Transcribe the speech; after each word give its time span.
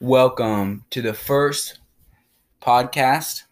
Welcome 0.00 0.84
to 0.90 1.02
the 1.02 1.14
first 1.14 1.80
podcast 2.62 3.44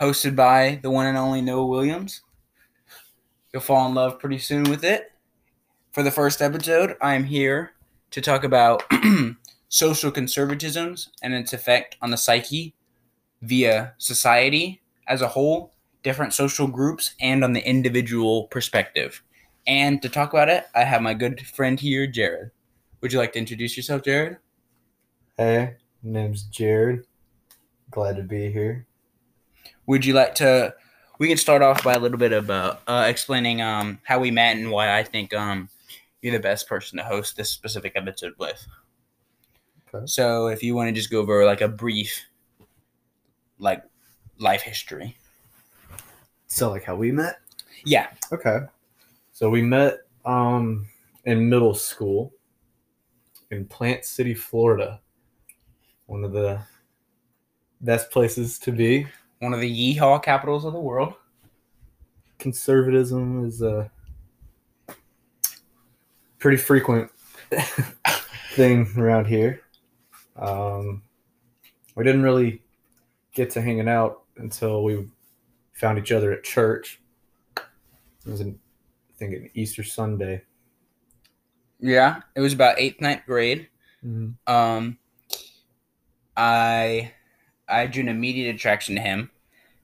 hosted 0.00 0.34
by 0.36 0.80
the 0.82 0.90
one 0.90 1.06
and 1.06 1.18
only 1.18 1.40
Noah 1.42 1.66
Williams. 1.66 2.22
You'll 3.52 3.62
fall 3.62 3.88
in 3.88 3.94
love 3.94 4.18
pretty 4.18 4.38
soon 4.38 4.64
with 4.64 4.84
it. 4.84 5.12
For 5.92 6.02
the 6.02 6.10
first 6.10 6.42
episode, 6.42 6.96
I 7.00 7.14
am 7.14 7.24
here 7.24 7.72
to 8.12 8.20
talk 8.20 8.44
about 8.44 8.84
social 9.68 10.12
conservatisms 10.12 11.08
and 11.22 11.34
its 11.34 11.52
effect 11.52 11.96
on 12.02 12.10
the 12.10 12.16
psyche 12.16 12.74
via 13.42 13.94
society 13.98 14.82
as 15.08 15.22
a 15.22 15.28
whole, 15.28 15.72
different 16.02 16.34
social 16.34 16.68
groups, 16.68 17.14
and 17.20 17.44
on 17.44 17.52
the 17.54 17.66
individual 17.68 18.44
perspective. 18.48 19.22
And 19.66 20.02
to 20.02 20.08
talk 20.08 20.32
about 20.32 20.48
it, 20.48 20.66
I 20.74 20.84
have 20.84 21.02
my 21.02 21.14
good 21.14 21.46
friend 21.46 21.80
here, 21.80 22.06
Jared. 22.06 22.52
Would 23.00 23.12
you 23.12 23.18
like 23.18 23.32
to 23.34 23.38
introduce 23.40 23.76
yourself, 23.76 24.02
Jared? 24.02 24.38
Hey, 25.36 25.76
name's 26.02 26.42
Jared. 26.44 27.06
Glad 27.90 28.16
to 28.16 28.22
be 28.22 28.50
here. 28.50 28.86
Would 29.86 30.04
you 30.04 30.14
like 30.14 30.34
to? 30.36 30.74
We 31.18 31.28
can 31.28 31.36
start 31.36 31.62
off 31.62 31.84
by 31.84 31.94
a 31.94 31.98
little 31.98 32.18
bit 32.18 32.32
about 32.32 32.82
uh, 32.86 33.04
explaining 33.08 33.60
um, 33.60 33.98
how 34.04 34.18
we 34.18 34.30
met 34.30 34.56
and 34.56 34.70
why 34.70 34.98
I 34.98 35.02
think 35.02 35.34
um, 35.34 35.68
you're 36.22 36.32
the 36.32 36.40
best 36.40 36.68
person 36.68 36.98
to 36.98 37.04
host 37.04 37.36
this 37.36 37.50
specific 37.50 37.92
episode 37.94 38.34
with. 38.38 38.66
Okay. 39.92 40.06
So, 40.06 40.46
if 40.46 40.62
you 40.62 40.74
want 40.74 40.88
to 40.88 40.92
just 40.92 41.10
go 41.10 41.20
over 41.20 41.44
like 41.44 41.60
a 41.60 41.68
brief, 41.68 42.24
like, 43.58 43.82
life 44.38 44.62
history. 44.62 45.16
So, 46.46 46.70
like 46.70 46.84
how 46.84 46.96
we 46.96 47.12
met? 47.12 47.36
Yeah. 47.84 48.08
Okay. 48.32 48.60
So 49.32 49.48
we 49.48 49.62
met 49.62 50.00
um 50.24 50.86
in 51.24 51.48
middle 51.48 51.74
school 51.74 52.32
in 53.50 53.64
Plant 53.66 54.04
City, 54.04 54.34
Florida. 54.34 55.00
One 56.10 56.24
of 56.24 56.32
the 56.32 56.60
best 57.80 58.10
places 58.10 58.58
to 58.58 58.72
be. 58.72 59.06
One 59.38 59.54
of 59.54 59.60
the 59.60 59.96
yeehaw 59.96 60.20
capitals 60.20 60.64
of 60.64 60.72
the 60.72 60.80
world. 60.80 61.14
Conservatism 62.40 63.46
is 63.46 63.62
a 63.62 63.88
pretty 66.40 66.56
frequent 66.56 67.12
thing 68.54 68.92
around 68.98 69.26
here. 69.28 69.60
Um, 70.34 71.02
we 71.94 72.02
didn't 72.02 72.24
really 72.24 72.60
get 73.32 73.50
to 73.50 73.62
hanging 73.62 73.88
out 73.88 74.22
until 74.36 74.82
we 74.82 75.06
found 75.74 75.96
each 75.96 76.10
other 76.10 76.32
at 76.32 76.42
church. 76.42 77.00
It 77.56 77.62
was, 78.26 78.40
an, 78.40 78.58
I 79.10 79.16
think, 79.16 79.34
an 79.34 79.50
Easter 79.54 79.84
Sunday. 79.84 80.42
Yeah. 81.78 82.22
It 82.34 82.40
was 82.40 82.52
about 82.52 82.80
eighth, 82.80 83.00
ninth 83.00 83.22
grade. 83.26 83.68
Mm-hmm. 84.04 84.52
Um, 84.52 84.98
I 86.36 87.12
I 87.68 87.86
drew 87.86 88.02
an 88.02 88.08
immediate 88.08 88.54
attraction 88.54 88.96
to 88.96 89.00
him 89.00 89.30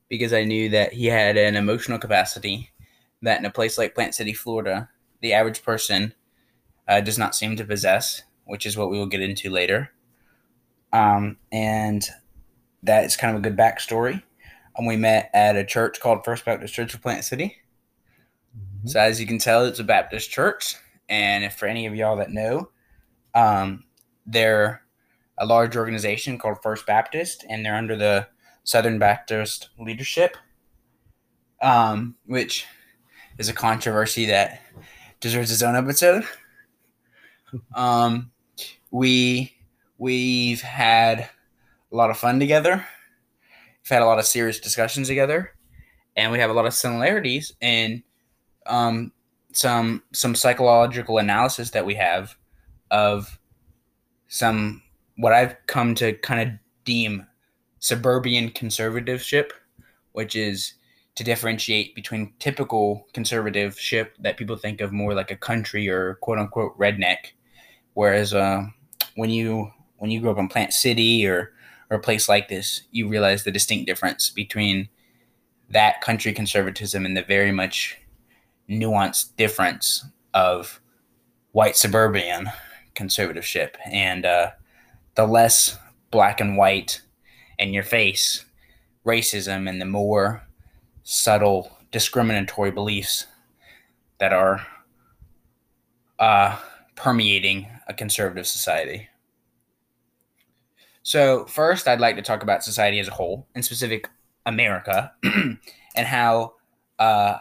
because 0.08 0.32
I 0.32 0.44
knew 0.44 0.68
that 0.70 0.92
he 0.92 1.06
had 1.06 1.36
an 1.36 1.56
emotional 1.56 1.98
capacity 1.98 2.70
that 3.22 3.38
in 3.38 3.44
a 3.46 3.50
place 3.50 3.78
like 3.78 3.94
Plant 3.94 4.14
City, 4.14 4.32
Florida, 4.32 4.88
the 5.20 5.32
average 5.32 5.62
person 5.62 6.14
uh, 6.88 7.00
does 7.00 7.18
not 7.18 7.34
seem 7.34 7.56
to 7.56 7.64
possess, 7.64 8.22
which 8.44 8.66
is 8.66 8.76
what 8.76 8.90
we 8.90 8.98
will 8.98 9.06
get 9.06 9.22
into 9.22 9.50
later. 9.50 9.90
Um, 10.92 11.36
and 11.50 12.06
that 12.82 13.04
is 13.04 13.16
kind 13.16 13.34
of 13.36 13.40
a 13.40 13.48
good 13.48 13.56
backstory. 13.56 14.22
And 14.76 14.86
we 14.86 14.96
met 14.96 15.30
at 15.34 15.56
a 15.56 15.64
church 15.64 16.00
called 16.00 16.24
First 16.24 16.44
Baptist 16.44 16.74
Church 16.74 16.94
of 16.94 17.02
Plant 17.02 17.24
City. 17.24 17.56
Mm-hmm. 18.56 18.88
So 18.88 19.00
as 19.00 19.20
you 19.20 19.26
can 19.26 19.38
tell, 19.38 19.64
it's 19.64 19.80
a 19.80 19.84
Baptist 19.84 20.30
church, 20.30 20.76
and 21.08 21.44
if 21.44 21.54
for 21.54 21.66
any 21.66 21.86
of 21.86 21.94
y'all 21.94 22.16
that 22.16 22.30
know, 22.30 22.70
um, 23.34 23.84
they're 24.26 24.82
a 25.38 25.46
large 25.46 25.76
organization 25.76 26.38
called 26.38 26.58
First 26.62 26.86
Baptist, 26.86 27.44
and 27.48 27.64
they're 27.64 27.74
under 27.74 27.96
the 27.96 28.26
Southern 28.64 28.98
Baptist 28.98 29.68
leadership, 29.78 30.36
um, 31.62 32.16
which 32.24 32.66
is 33.38 33.48
a 33.48 33.52
controversy 33.52 34.26
that 34.26 34.62
deserves 35.20 35.50
its 35.52 35.62
own 35.62 35.76
episode. 35.76 36.24
Um, 37.74 38.30
we 38.90 39.52
we've 39.98 40.60
had 40.60 41.28
a 41.92 41.96
lot 41.96 42.10
of 42.10 42.18
fun 42.18 42.40
together. 42.40 42.76
We've 42.76 43.88
had 43.88 44.02
a 44.02 44.06
lot 44.06 44.18
of 44.18 44.26
serious 44.26 44.58
discussions 44.58 45.08
together, 45.08 45.52
and 46.16 46.32
we 46.32 46.38
have 46.38 46.50
a 46.50 46.54
lot 46.54 46.66
of 46.66 46.74
similarities 46.74 47.52
in 47.60 48.02
um, 48.66 49.12
some 49.52 50.02
some 50.12 50.34
psychological 50.34 51.18
analysis 51.18 51.70
that 51.70 51.86
we 51.86 51.94
have 51.94 52.36
of 52.90 53.38
some 54.28 54.82
what 55.16 55.32
I've 55.32 55.56
come 55.66 55.94
to 55.96 56.12
kind 56.14 56.48
of 56.48 56.54
deem 56.84 57.26
suburban 57.80 58.50
conservativeship, 58.50 59.50
which 60.12 60.36
is 60.36 60.74
to 61.14 61.24
differentiate 61.24 61.94
between 61.94 62.32
typical 62.38 63.06
conservativeship 63.14 64.08
that 64.20 64.36
people 64.36 64.56
think 64.56 64.80
of 64.80 64.92
more 64.92 65.14
like 65.14 65.30
a 65.30 65.36
country 65.36 65.88
or 65.88 66.14
quote 66.16 66.38
unquote 66.38 66.78
redneck, 66.78 67.32
whereas 67.94 68.34
uh, 68.34 68.64
when 69.14 69.30
you 69.30 69.72
when 69.98 70.10
you 70.10 70.20
grow 70.20 70.32
up 70.32 70.38
in 70.38 70.48
Plant 70.48 70.72
City 70.72 71.26
or 71.26 71.52
or 71.90 71.96
a 71.96 72.00
place 72.00 72.28
like 72.28 72.48
this, 72.48 72.82
you 72.90 73.08
realize 73.08 73.44
the 73.44 73.50
distinct 73.52 73.86
difference 73.86 74.30
between 74.30 74.88
that 75.70 76.00
country 76.00 76.32
conservatism 76.32 77.06
and 77.06 77.16
the 77.16 77.22
very 77.22 77.52
much 77.52 77.98
nuanced 78.68 79.36
difference 79.36 80.04
of 80.34 80.80
white 81.52 81.76
suburban 81.76 82.50
conservativeship. 82.94 83.74
And 83.86 84.26
uh, 84.26 84.50
the 85.16 85.26
less 85.26 85.78
black 86.10 86.40
and 86.40 86.56
white 86.56 87.02
in 87.58 87.72
your 87.72 87.82
face 87.82 88.44
racism 89.04 89.68
and 89.68 89.80
the 89.80 89.86
more 89.86 90.42
subtle 91.04 91.70
discriminatory 91.92 92.70
beliefs 92.70 93.26
that 94.18 94.32
are 94.32 94.66
uh, 96.18 96.58
permeating 96.96 97.68
a 97.86 97.94
conservative 97.94 98.46
society. 98.46 99.08
So, 101.02 101.44
first, 101.44 101.86
I'd 101.86 102.00
like 102.00 102.16
to 102.16 102.22
talk 102.22 102.42
about 102.42 102.64
society 102.64 102.98
as 102.98 103.06
a 103.06 103.12
whole, 103.12 103.46
in 103.54 103.62
specific 103.62 104.08
America, 104.44 105.12
and 105.22 106.06
how 106.06 106.54
uh, 106.98 107.38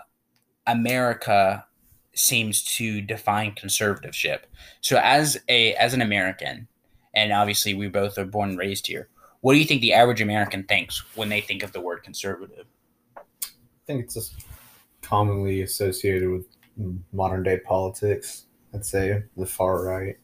America 0.67 1.65
seems 2.13 2.63
to 2.75 3.01
define 3.01 3.55
conservativeship. 3.55 4.41
So, 4.81 4.99
as 5.01 5.39
a 5.49 5.73
as 5.73 5.95
an 5.95 6.01
American, 6.01 6.67
and 7.15 7.31
obviously 7.31 7.73
we 7.73 7.87
both 7.87 8.17
are 8.17 8.25
born 8.25 8.49
and 8.49 8.57
raised 8.59 8.87
here, 8.87 9.09
what 9.41 9.53
do 9.53 9.59
you 9.59 9.65
think 9.65 9.81
the 9.81 9.93
average 9.93 10.21
American 10.21 10.63
thinks 10.63 11.03
when 11.15 11.29
they 11.29 11.41
think 11.41 11.63
of 11.63 11.71
the 11.71 11.81
word 11.81 12.03
conservative? 12.03 12.65
I 13.15 13.21
think 13.85 14.03
it's 14.03 14.15
just 14.15 14.45
commonly 15.01 15.61
associated 15.61 16.29
with 16.29 16.45
modern 17.13 17.43
day 17.43 17.59
politics. 17.59 18.45
I'd 18.73 18.85
say 18.85 19.23
the 19.37 19.45
far 19.45 19.85
right, 19.85 20.17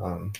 um, 0.00 0.32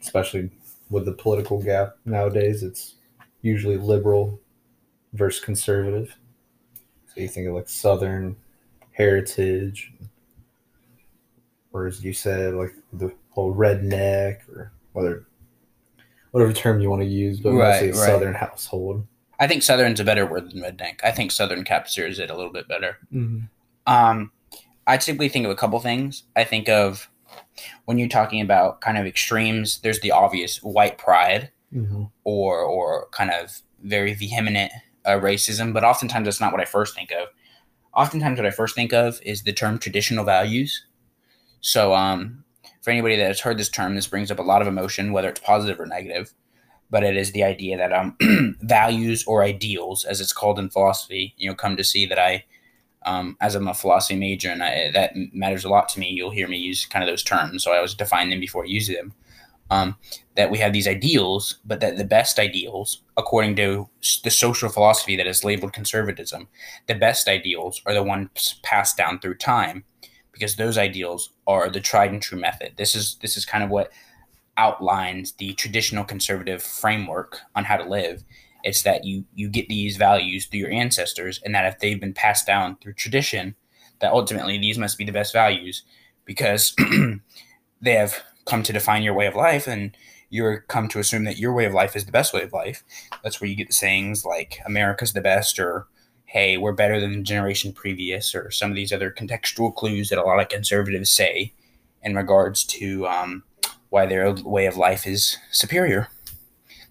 especially 0.00 0.50
with 0.90 1.04
the 1.04 1.12
political 1.12 1.60
gap 1.60 1.96
nowadays. 2.04 2.62
It's 2.62 2.96
usually 3.42 3.76
liberal 3.76 4.38
versus 5.14 5.42
conservative. 5.42 6.14
So 7.06 7.20
you 7.22 7.28
think 7.28 7.48
of 7.48 7.54
like 7.54 7.68
Southern 7.68 8.36
heritage, 8.92 9.92
or 11.72 11.86
as 11.86 12.04
you 12.04 12.12
said, 12.12 12.54
like 12.54 12.74
the 12.92 13.12
whole 13.36 13.54
redneck, 13.54 14.38
or 14.48 14.72
whether 14.92 15.24
whatever 16.32 16.52
term 16.52 16.80
you 16.80 16.90
want 16.90 17.02
to 17.02 17.08
use, 17.08 17.38
but 17.38 17.52
Right, 17.52 17.84
mostly 17.84 17.88
right. 18.00 18.06
Southern 18.06 18.34
household. 18.34 19.06
I 19.38 19.46
think 19.46 19.62
Southern's 19.62 20.00
a 20.00 20.04
better 20.04 20.26
word 20.26 20.50
than 20.50 20.62
redneck. 20.62 21.00
I 21.04 21.12
think 21.12 21.30
Southern 21.30 21.62
captures 21.62 22.18
it 22.18 22.30
a 22.30 22.34
little 22.36 22.52
bit 22.52 22.66
better. 22.66 22.98
Mm-hmm. 23.12 23.44
Um, 23.86 24.32
I 24.86 24.96
typically 24.96 25.28
think 25.28 25.44
of 25.44 25.50
a 25.52 25.56
couple 25.56 25.78
things. 25.78 26.24
I 26.34 26.42
think 26.44 26.68
of 26.68 27.08
when 27.84 27.98
you're 27.98 28.08
talking 28.08 28.40
about 28.40 28.80
kind 28.80 28.98
of 28.98 29.06
extremes. 29.06 29.78
There's 29.80 30.00
the 30.00 30.10
obvious 30.10 30.62
white 30.62 30.98
pride, 30.98 31.50
Mm-hmm. 31.74 32.04
or 32.24 32.60
or 32.60 33.08
kind 33.10 33.30
of 33.30 33.60
very 33.82 34.14
vehement 34.14 34.70
uh, 35.04 35.10
racism, 35.18 35.74
but 35.74 35.84
oftentimes 35.84 36.24
that's 36.24 36.40
not 36.40 36.52
what 36.52 36.60
I 36.60 36.64
first 36.64 36.94
think 36.94 37.10
of. 37.10 37.28
Oftentimes, 37.92 38.38
what 38.38 38.46
I 38.46 38.50
first 38.50 38.74
think 38.74 38.92
of 38.92 39.20
is 39.22 39.42
the 39.42 39.52
term 39.52 39.78
traditional 39.78 40.24
values. 40.24 40.86
So, 41.60 41.92
um, 41.94 42.44
for 42.86 42.92
anybody 42.92 43.16
that 43.16 43.26
has 43.26 43.40
heard 43.40 43.58
this 43.58 43.68
term, 43.68 43.96
this 43.96 44.06
brings 44.06 44.30
up 44.30 44.38
a 44.38 44.42
lot 44.42 44.62
of 44.62 44.68
emotion, 44.68 45.10
whether 45.10 45.28
it's 45.28 45.40
positive 45.40 45.80
or 45.80 45.86
negative. 45.86 46.32
But 46.88 47.02
it 47.02 47.16
is 47.16 47.32
the 47.32 47.42
idea 47.42 47.76
that 47.76 47.92
um, 47.92 48.16
values 48.62 49.24
or 49.26 49.42
ideals, 49.42 50.04
as 50.04 50.20
it's 50.20 50.32
called 50.32 50.56
in 50.56 50.70
philosophy, 50.70 51.34
you 51.36 51.48
know, 51.48 51.56
come 51.56 51.76
to 51.76 51.82
see 51.82 52.06
that 52.06 52.20
I, 52.20 52.44
um, 53.04 53.36
as 53.40 53.56
I'm 53.56 53.66
a 53.66 53.74
philosophy 53.74 54.14
major 54.14 54.50
and 54.50 54.62
I, 54.62 54.92
that 54.92 55.14
matters 55.32 55.64
a 55.64 55.68
lot 55.68 55.88
to 55.90 55.98
me. 55.98 56.10
You'll 56.10 56.30
hear 56.30 56.46
me 56.46 56.58
use 56.58 56.86
kind 56.86 57.02
of 57.02 57.10
those 57.10 57.24
terms, 57.24 57.64
so 57.64 57.72
I 57.72 57.78
always 57.78 57.92
define 57.92 58.30
them 58.30 58.38
before 58.38 58.62
I 58.62 58.68
use 58.68 58.86
them. 58.86 59.14
Um, 59.68 59.96
that 60.36 60.52
we 60.52 60.58
have 60.58 60.72
these 60.72 60.86
ideals, 60.86 61.58
but 61.64 61.80
that 61.80 61.96
the 61.96 62.04
best 62.04 62.38
ideals, 62.38 63.02
according 63.16 63.56
to 63.56 63.88
the 64.22 64.30
social 64.30 64.68
philosophy 64.68 65.16
that 65.16 65.26
is 65.26 65.42
labeled 65.42 65.72
conservatism, 65.72 66.46
the 66.86 66.94
best 66.94 67.26
ideals 67.26 67.82
are 67.84 67.94
the 67.94 68.04
ones 68.04 68.60
passed 68.62 68.96
down 68.96 69.18
through 69.18 69.38
time, 69.38 69.82
because 70.36 70.56
those 70.56 70.76
ideals 70.76 71.30
are 71.46 71.70
the 71.70 71.80
tried 71.80 72.12
and 72.12 72.20
true 72.20 72.38
method. 72.38 72.74
This 72.76 72.94
is 72.94 73.16
this 73.22 73.36
is 73.36 73.46
kind 73.46 73.64
of 73.64 73.70
what 73.70 73.90
outlines 74.58 75.32
the 75.32 75.54
traditional 75.54 76.04
conservative 76.04 76.62
framework 76.62 77.40
on 77.54 77.64
how 77.64 77.76
to 77.76 77.88
live. 77.88 78.22
It's 78.62 78.82
that 78.82 79.04
you 79.04 79.24
you 79.34 79.48
get 79.48 79.68
these 79.68 79.96
values 79.96 80.46
through 80.46 80.60
your 80.60 80.70
ancestors, 80.70 81.40
and 81.42 81.54
that 81.54 81.64
if 81.64 81.78
they've 81.78 82.00
been 82.00 82.12
passed 82.12 82.46
down 82.46 82.76
through 82.76 82.94
tradition, 82.94 83.54
that 84.00 84.12
ultimately 84.12 84.58
these 84.58 84.76
must 84.76 84.98
be 84.98 85.04
the 85.04 85.12
best 85.12 85.32
values 85.32 85.84
because 86.26 86.74
they 87.80 87.92
have 87.92 88.22
come 88.44 88.62
to 88.62 88.72
define 88.72 89.02
your 89.02 89.14
way 89.14 89.26
of 89.26 89.34
life, 89.34 89.66
and 89.66 89.96
you're 90.28 90.60
come 90.68 90.88
to 90.88 90.98
assume 90.98 91.24
that 91.24 91.38
your 91.38 91.54
way 91.54 91.64
of 91.64 91.72
life 91.72 91.96
is 91.96 92.04
the 92.04 92.12
best 92.12 92.34
way 92.34 92.42
of 92.42 92.52
life. 92.52 92.84
That's 93.22 93.40
where 93.40 93.48
you 93.48 93.56
get 93.56 93.68
the 93.68 93.72
sayings 93.74 94.26
like 94.26 94.58
"America's 94.66 95.14
the 95.14 95.22
best" 95.22 95.58
or 95.58 95.86
"Hey, 96.26 96.56
we're 96.56 96.72
better 96.72 97.00
than 97.00 97.12
the 97.12 97.22
generation 97.22 97.72
previous," 97.72 98.34
or 98.34 98.50
some 98.50 98.70
of 98.70 98.76
these 98.76 98.92
other 98.92 99.10
contextual 99.10 99.74
clues 99.74 100.08
that 100.10 100.18
a 100.18 100.22
lot 100.22 100.40
of 100.40 100.48
conservatives 100.48 101.10
say 101.10 101.52
in 102.02 102.14
regards 102.14 102.64
to 102.64 103.06
um, 103.06 103.42
why 103.88 104.06
their 104.06 104.32
way 104.32 104.66
of 104.66 104.76
life 104.76 105.06
is 105.06 105.38
superior. 105.50 106.08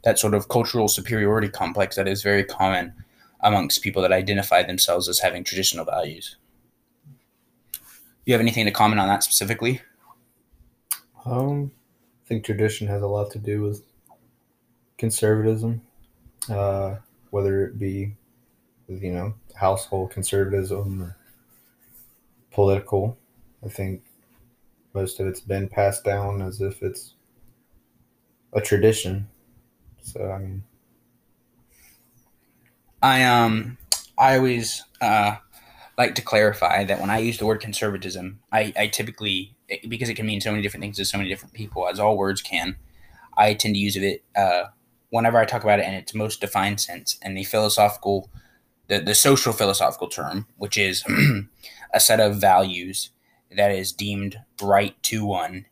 That 0.04 0.20
sort 0.20 0.34
of 0.34 0.50
cultural 0.50 0.88
superiority 0.88 1.50
complex 1.50 1.96
that 1.96 2.08
is 2.08 2.22
very 2.24 2.44
common 2.44 2.94
amongst 3.42 3.82
people 3.82 4.02
that 4.02 4.12
identify 4.12 4.64
themselves 4.64 5.08
as 5.08 5.20
having 5.20 5.44
traditional 5.44 5.86
values. 5.86 6.38
Do 7.74 7.80
you 8.32 8.34
have 8.34 8.42
anything 8.42 8.66
to 8.66 8.72
comment 8.72 9.00
on 9.00 9.08
that 9.08 9.24
specifically? 9.24 9.82
Um, 11.26 11.72
I 12.24 12.28
think 12.28 12.44
tradition 12.44 12.88
has 12.88 13.04
a 13.04 13.08
lot 13.08 13.32
to 13.32 13.40
do 13.40 13.62
with 13.62 13.84
conservatism, 14.98 15.82
uh, 16.50 16.96
whether 17.30 17.66
it 17.66 17.78
be, 17.78 18.16
you 18.88 19.12
know, 19.12 19.34
household 19.56 20.12
conservatism 20.12 21.02
or 21.02 21.18
political. 22.52 23.18
I 23.66 23.70
think 23.70 24.02
most 24.94 25.20
of 25.20 25.28
it's 25.28 25.42
been 25.42 25.68
passed 25.68 26.04
down 26.04 26.42
as 26.42 26.62
if 26.62 26.82
it's 26.82 27.14
a 28.54 28.62
tradition. 28.62 29.28
So 30.02 30.32
I 30.32 30.40
mean, 30.40 30.64
I 33.02 33.24
um 33.24 33.78
I 34.18 34.38
always 34.38 34.84
uh 35.02 35.38
like 35.98 36.16
to 36.16 36.22
clarify 36.22 36.84
that 36.84 37.00
when 37.00 37.10
I 37.10 37.20
use 37.20 37.38
the 37.38 37.46
word 37.46 37.62
conservatism, 37.62 38.40
I, 38.52 38.74
I 38.78 38.88
typically 38.88 39.56
because 39.88 40.10
it 40.10 40.16
can 40.16 40.26
mean 40.26 40.42
so 40.42 40.52
many 40.52 40.62
different 40.62 40.82
things 40.82 40.98
to 40.98 41.06
so 41.06 41.18
many 41.18 41.30
different 41.30 41.54
people, 41.54 41.88
as 41.88 42.00
all 42.00 42.18
words 42.18 42.42
can. 42.42 42.76
I 43.38 43.54
tend 43.54 43.76
to 43.76 43.80
use 43.80 43.96
it 43.96 44.24
uh, 44.36 44.66
whenever 45.10 45.38
I 45.38 45.46
talk 45.46 45.64
about 45.64 45.80
it 45.80 45.86
in 45.86 45.94
its 45.94 46.14
most 46.14 46.42
defined 46.42 46.80
sense, 46.80 47.18
and 47.22 47.38
the 47.38 47.44
philosophical, 47.44 48.30
the 48.88 49.00
the 49.00 49.16
social 49.16 49.54
philosophical 49.54 50.08
term, 50.08 50.48
which 50.58 50.78
is 50.78 51.04
a 51.94 52.00
set 52.00 52.20
of 52.20 52.38
values 52.38 53.10
that 53.56 53.72
is 53.72 53.92
deemed 53.92 54.40
right 54.62 55.02
to 55.04 55.26
one 55.26 55.66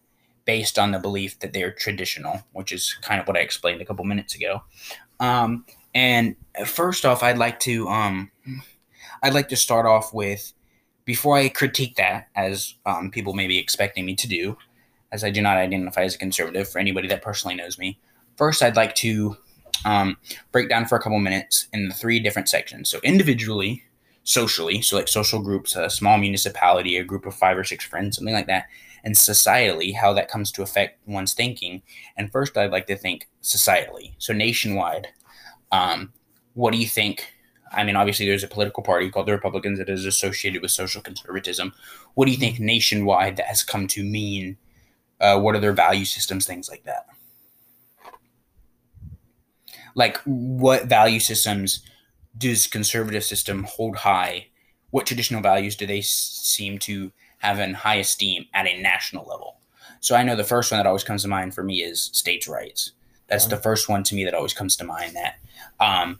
based 0.45 0.77
on 0.77 0.92
the 0.92 1.00
belief 1.00 1.39
that 1.39 1.54
they're 1.54 1.71
traditional, 1.71 2.44
which 2.51 2.71
is 2.71 2.98
kind 3.01 3.19
of 3.19 3.27
what 3.27 3.38
I 3.38 3.42
explained 3.42 3.81
a 3.81 3.86
couple 3.86 4.06
minutes 4.06 4.36
ago. 4.36 4.63
Um, 5.19 5.65
and 5.95 6.36
first 6.65 7.06
off, 7.06 7.24
I'd 7.24 7.38
like 7.38 7.60
to 7.62 7.88
um, 7.88 8.31
I'd 9.21 9.33
like 9.33 9.50
to 9.50 9.56
start 9.56 9.86
off 9.86 10.13
with 10.13 10.54
before 11.06 11.38
I 11.38 11.50
critique 11.50 11.95
that, 11.98 12.30
as 12.36 12.75
um, 12.86 13.12
people 13.12 13.33
may 13.33 13.48
be 13.48 13.60
expecting 13.60 14.06
me 14.06 14.15
to 14.15 14.27
do, 14.27 14.57
as 15.12 15.24
I 15.24 15.30
do 15.30 15.42
not 15.42 15.57
identify 15.57 16.04
as 16.04 16.15
a 16.15 16.18
conservative 16.18 16.69
for 16.69 16.80
anybody 16.80 17.07
that 17.10 17.21
personally 17.21 17.56
knows 17.56 17.77
me. 17.77 18.00
First, 18.38 18.63
I'd 18.63 18.75
like 18.75 18.95
to 18.95 19.38
um, 19.86 20.18
break 20.52 20.70
down 20.70 20.86
for 20.86 20.98
a 20.98 21.02
couple 21.02 21.20
minutes 21.20 21.68
in 21.74 21.88
the 21.88 21.94
three 21.94 22.20
different 22.20 22.50
sections. 22.50 22.90
So 22.90 23.00
individually, 23.04 23.84
socially, 24.24 24.81
so 24.81 24.96
like 24.96 25.08
social 25.08 25.42
groups, 25.42 25.75
a 25.75 25.90
small 25.90 26.18
municipality, 26.18 26.98
a 26.98 27.04
group 27.04 27.25
of 27.25 27.36
five 27.36 27.58
or 27.58 27.64
six 27.64 27.86
friends, 27.86 28.18
something 28.18 28.34
like 28.34 28.48
that, 28.48 28.66
and 29.04 29.16
societally, 29.16 29.94
how 29.96 30.14
that 30.14 30.30
comes 30.30 30.52
to 30.54 30.62
affect 30.62 31.06
one's 31.08 31.34
thinking. 31.34 31.81
And 32.16 32.31
first, 32.31 32.58
I'd 32.58 32.72
like 32.72 32.88
to 32.88 32.96
think 32.96 33.28
societally, 33.42 34.14
so 34.18 34.34
nationwide. 34.34 35.08
Um, 35.72 36.14
what 36.54 36.72
do 36.72 36.80
you 36.80 36.88
think? 36.88 37.34
I 37.75 37.84
mean, 37.84 37.96
obviously, 37.96 38.28
there's 38.28 38.44
a 38.44 38.48
political 38.48 38.84
party 38.84 39.10
called 39.10 39.25
the 39.25 39.34
Republicans 39.34 39.80
that 39.80 39.90
is 39.90 40.06
associated 40.06 40.62
with 40.62 40.72
social 40.72 41.02
conservatism. 41.02 41.74
What 42.14 42.25
do 42.25 42.31
you 42.31 42.38
think 42.38 42.60
nationwide 42.60 43.36
that 43.38 43.48
has 43.48 43.64
come 43.64 43.88
to 43.88 44.04
mean? 44.04 44.58
Uh, 45.20 45.40
what 45.40 45.56
are 45.56 45.60
their 45.60 45.74
value 45.74 46.06
systems, 46.06 46.46
things 46.46 46.70
like 46.70 46.84
that? 46.84 47.08
Like, 49.95 50.18
what 50.25 50.86
value 50.86 51.19
systems 51.19 51.81
does 52.38 52.68
conservative 52.68 53.24
system 53.24 53.63
hold 53.63 53.98
high? 53.98 54.48
What 54.90 55.06
traditional 55.06 55.42
values 55.42 55.75
do 55.75 55.86
they 55.86 56.01
seem 56.01 56.80
to 56.80 57.12
have 57.40 57.60
in 57.60 57.74
high 57.74 57.95
esteem 57.95 58.45
at 58.54 58.68
a 58.68 58.81
national 58.81 59.25
level? 59.28 59.57
So 60.00 60.16
I 60.16 60.24
know 60.24 60.36
the 60.36 60.44
first 60.44 60.72
one 60.72 60.80
that 60.80 60.88
always 60.88 61.04
comes 61.04 61.24
to 61.24 61.28
mind 61.28 61.54
for 61.54 61.63
me 61.63 61.81
is 61.81 62.10
states' 62.13 62.48
rights. 62.48 62.92
That's 63.28 63.45
the 63.45 63.57
first 63.57 63.88
one 63.90 64.04
to 64.04 64.16
me 64.16 64.25
that 64.25 64.34
always 64.34 64.54
comes 64.54 64.75
to 64.75 64.84
mind. 64.84 65.16
That 65.16 65.36
um, 65.80 66.19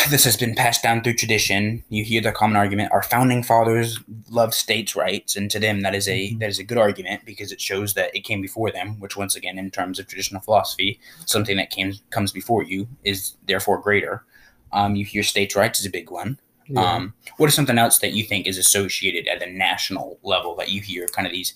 this 0.10 0.24
has 0.24 0.36
been 0.36 0.54
passed 0.54 0.82
down 0.82 1.02
through 1.02 1.14
tradition. 1.14 1.84
You 1.88 2.04
hear 2.04 2.20
the 2.20 2.32
common 2.32 2.56
argument: 2.56 2.92
our 2.92 3.02
founding 3.02 3.42
fathers 3.42 3.98
loved 4.30 4.54
states' 4.54 4.96
rights, 4.96 5.36
and 5.36 5.50
to 5.50 5.58
them 5.58 5.82
that 5.82 5.94
is 5.94 6.08
a 6.08 6.30
mm-hmm. 6.30 6.38
that 6.38 6.50
is 6.50 6.58
a 6.58 6.64
good 6.64 6.78
argument 6.78 7.24
because 7.24 7.52
it 7.52 7.60
shows 7.60 7.94
that 7.94 8.14
it 8.14 8.20
came 8.20 8.40
before 8.40 8.70
them. 8.70 8.98
Which, 9.00 9.16
once 9.16 9.36
again, 9.36 9.58
in 9.58 9.70
terms 9.70 9.98
of 9.98 10.06
traditional 10.06 10.40
philosophy, 10.40 11.00
something 11.26 11.56
that 11.56 11.70
came 11.70 11.94
comes 12.10 12.32
before 12.32 12.64
you 12.64 12.88
is 13.04 13.36
therefore 13.46 13.78
greater. 13.78 14.24
Um, 14.72 14.96
you 14.96 15.04
hear 15.04 15.22
states' 15.22 15.54
rights 15.54 15.80
is 15.80 15.86
a 15.86 15.90
big 15.90 16.10
one. 16.10 16.40
Yeah. 16.66 16.80
Um, 16.80 17.14
what 17.36 17.48
is 17.48 17.54
something 17.54 17.78
else 17.78 17.98
that 17.98 18.12
you 18.12 18.24
think 18.24 18.46
is 18.46 18.58
associated 18.58 19.28
at 19.28 19.38
the 19.38 19.46
national 19.46 20.18
level 20.22 20.54
that 20.56 20.70
you 20.70 20.80
hear 20.80 21.06
kind 21.08 21.26
of 21.26 21.32
these 21.32 21.54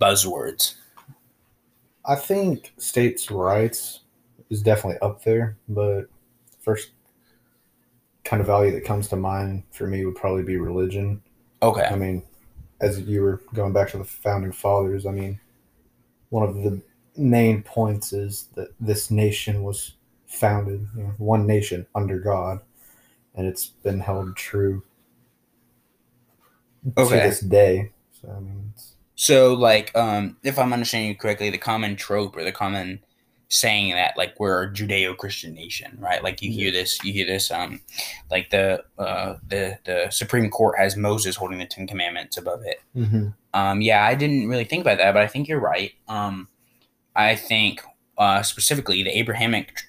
buzzwords? 0.00 0.74
I 2.04 2.16
think 2.16 2.72
states' 2.76 3.30
rights 3.30 4.00
is 4.50 4.62
definitely 4.62 4.98
up 5.00 5.24
there, 5.24 5.56
but 5.68 6.06
first 6.60 6.90
kind 8.28 8.40
of 8.42 8.46
value 8.46 8.70
that 8.72 8.84
comes 8.84 9.08
to 9.08 9.16
mind 9.16 9.62
for 9.70 9.86
me 9.86 10.04
would 10.04 10.14
probably 10.14 10.42
be 10.42 10.58
religion. 10.58 11.22
Okay. 11.62 11.86
I 11.86 11.96
mean, 11.96 12.22
as 12.78 13.00
you 13.00 13.22
were 13.22 13.40
going 13.54 13.72
back 13.72 13.88
to 13.90 13.98
the 13.98 14.04
founding 14.04 14.52
fathers, 14.52 15.06
I 15.06 15.12
mean, 15.12 15.40
one 16.28 16.46
of 16.46 16.56
the 16.56 16.82
main 17.16 17.62
points 17.62 18.12
is 18.12 18.48
that 18.54 18.68
this 18.78 19.10
nation 19.10 19.62
was 19.62 19.94
founded, 20.26 20.86
you 20.94 21.04
know, 21.04 21.14
one 21.16 21.46
nation 21.46 21.86
under 21.94 22.18
God, 22.18 22.60
and 23.34 23.46
it's 23.46 23.66
been 23.66 24.00
held 24.00 24.36
true 24.36 24.82
okay. 26.98 27.08
to 27.08 27.28
this 27.28 27.40
day. 27.40 27.92
So 28.20 28.30
I 28.36 28.40
mean, 28.40 28.74
so 29.14 29.54
like, 29.54 29.96
um, 29.96 30.36
if 30.42 30.58
I'm 30.58 30.74
understanding 30.74 31.08
you 31.08 31.16
correctly, 31.16 31.48
the 31.48 31.56
common 31.56 31.96
trope 31.96 32.36
or 32.36 32.44
the 32.44 32.52
common 32.52 33.00
saying 33.48 33.92
that 33.94 34.16
like 34.16 34.38
we're 34.38 34.64
a 34.64 34.70
Judeo-Christian 34.70 35.54
nation, 35.54 35.96
right? 35.98 36.22
Like 36.22 36.42
you 36.42 36.50
hear 36.50 36.70
this, 36.70 37.02
you 37.02 37.12
hear 37.12 37.26
this, 37.26 37.50
um, 37.50 37.80
like 38.30 38.50
the 38.50 38.84
uh, 38.98 39.36
the 39.46 39.78
the 39.84 40.08
Supreme 40.10 40.50
Court 40.50 40.78
has 40.78 40.96
Moses 40.96 41.36
holding 41.36 41.58
the 41.58 41.66
Ten 41.66 41.86
Commandments 41.86 42.36
above 42.36 42.62
it. 42.64 42.80
Mm-hmm. 42.94 43.28
Um, 43.54 43.80
yeah, 43.80 44.04
I 44.04 44.14
didn't 44.14 44.48
really 44.48 44.64
think 44.64 44.82
about 44.82 44.98
that, 44.98 45.12
but 45.14 45.22
I 45.22 45.26
think 45.26 45.48
you're 45.48 45.60
right. 45.60 45.92
Um, 46.08 46.48
I 47.16 47.34
think 47.36 47.82
uh, 48.18 48.42
specifically 48.42 49.02
the 49.02 49.18
Abrahamic 49.18 49.80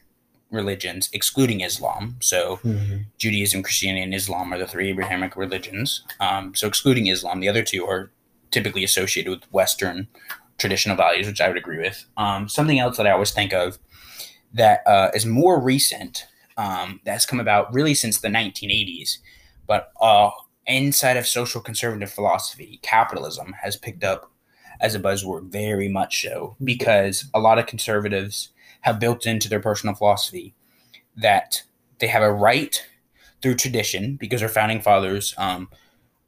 religions, 0.51 1.10
excluding 1.13 1.62
Islam. 1.62 2.16
So 2.22 2.60
mm-hmm. 2.63 3.01
Judaism, 3.18 3.62
Christianity, 3.62 4.04
and 4.04 4.16
Islam 4.16 4.54
are 4.54 4.58
the 4.58 4.68
three 4.68 4.89
Abrahamic 4.89 5.36
religions. 5.36 6.04
Um, 6.20 6.56
so 6.56 6.68
excluding 6.68 7.08
Islam, 7.08 7.39
the 7.39 7.50
other 7.50 7.62
two 7.62 7.86
are 7.86 8.10
typically 8.51 8.84
associated 8.84 9.30
with 9.30 9.44
Western 9.51 10.08
traditional 10.60 10.96
values, 10.96 11.28
which 11.28 11.42
I 11.42 11.48
would 11.48 11.58
agree 11.58 11.80
with. 11.80 12.06
Um, 12.18 12.48
something 12.48 12.80
else 12.80 12.98
that 12.98 13.08
I 13.08 13.12
always 13.12 13.32
think 13.32 13.54
of 13.54 13.80
that 14.54 14.86
uh, 14.86 15.12
is 15.13 15.25
more 15.25 15.62
recent, 15.62 16.25
um, 16.58 17.00
that 17.06 17.13
has 17.13 17.25
come 17.25 17.39
about 17.39 17.74
really 17.74 17.94
since 17.94 18.20
the 18.20 18.28
1980s, 18.28 19.18
but 19.68 19.92
uh, 20.01 20.32
inside 20.66 21.18
of 21.18 21.28
social 21.28 21.62
conservative 21.62 22.12
philosophy, 22.12 22.80
capitalism 22.82 23.56
has 23.62 23.75
picked 23.75 24.04
up 24.04 24.32
as 24.82 24.96
a 24.96 25.00
buzzword 25.00 25.51
very 25.51 25.89
much 25.89 26.22
so 26.22 26.56
because 26.63 27.30
a 27.34 27.39
lot 27.39 27.60
of 27.60 27.66
conservatives 27.66 28.50
have 28.82 29.00
built 29.00 29.25
into 29.25 29.50
their 29.50 29.60
personal 29.60 29.96
philosophy 29.96 30.54
that 31.16 31.63
they 32.00 32.08
have 32.08 32.24
a 32.24 32.32
right 32.32 32.86
through 33.42 33.56
tradition 33.56 34.16
because 34.16 34.42
our 34.42 34.50
founding 34.50 34.82
fathers 34.82 35.34
um, 35.38 35.70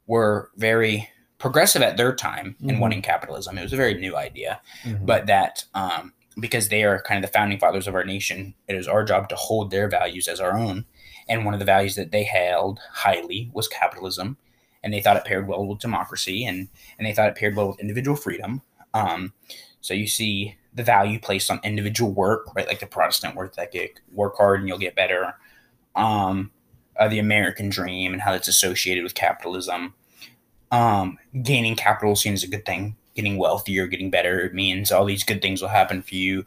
were 0.08 0.50
very 0.58 1.10
progressive 1.42 1.82
at 1.82 1.98
their 1.98 2.16
time 2.16 2.56
in 2.62 2.68
mm-hmm. 2.68 2.80
wanting 2.80 3.02
capitalism. 3.02 3.58
It 3.58 3.64
was 3.64 3.74
a 3.74 3.78
very 3.78 3.96
new 3.96 4.16
idea, 4.16 4.62
mm-hmm. 4.84 5.06
but 5.06 5.26
that 5.26 5.66
um, 5.74 6.14
because 6.40 6.70
they 6.70 6.84
are 6.84 7.02
kind 7.02 7.24
of 7.24 7.30
the 7.30 7.34
founding 7.34 7.60
fathers 7.60 7.88
of 7.88 7.96
our 7.96 8.06
nation, 8.06 8.54
it 8.68 8.76
is 8.76 8.88
our 8.88 9.04
job 9.04 9.28
to 9.30 9.36
hold 9.36 9.72
their 9.72 9.90
values 9.90 10.28
as 10.28 10.40
our 10.40 10.58
own. 10.58 10.86
And 11.28 11.44
one 11.44 11.54
of 11.54 11.60
the 11.60 11.66
values 11.66 11.96
that 11.96 12.12
they 12.12 12.24
held 12.24 12.80
highly 12.94 13.50
was 13.54 13.68
capitalism, 13.68 14.38
and 14.84 14.94
they 14.94 15.02
thought 15.02 15.18
it 15.18 15.26
paired 15.26 15.48
well 15.48 15.66
with 15.66 15.80
democracy, 15.80 16.46
and 16.46 16.70
and 16.98 17.08
they 17.08 17.14
thought 17.14 17.30
it 17.30 17.36
paired 17.36 17.56
well 17.56 17.70
with 17.70 17.80
individual 17.80 18.16
freedom. 18.16 18.62
Um, 18.94 19.34
so 19.82 19.96
you 19.96 20.08
see 20.08 20.58
the 20.74 20.84
value 20.84 21.20
placed 21.20 21.50
on 21.50 21.60
individual 21.64 22.12
work, 22.12 22.54
right? 22.56 22.68
Like 22.68 22.80
the 22.80 22.86
Protestant 22.86 23.36
work 23.36 23.56
ethic, 23.58 24.00
work 24.14 24.38
hard 24.38 24.60
and 24.60 24.70
you'll 24.70 24.78
get 24.78 24.96
better. 24.96 25.36
Um, 25.96 26.52
uh, 27.00 27.08
the 27.08 27.20
American 27.20 27.70
dream 27.70 28.14
and 28.14 28.22
how 28.22 28.34
it's 28.34 28.48
associated 28.48 29.04
with 29.04 29.16
capitalism. 29.16 29.94
Um, 30.72 31.18
gaining 31.44 31.76
capital 31.76 32.16
seen 32.16 32.34
as 32.34 32.44
a 32.44 32.48
good 32.48 32.66
thing 32.66 32.96
getting 33.16 33.38
wealthier, 33.38 33.88
getting 33.88 34.10
better. 34.10 34.40
It 34.40 34.54
means 34.54 34.92
all 34.92 35.06
these 35.06 35.24
good 35.24 35.42
things 35.42 35.62
will 35.62 35.70
happen 35.70 36.02
for 36.02 36.16
you. 36.16 36.46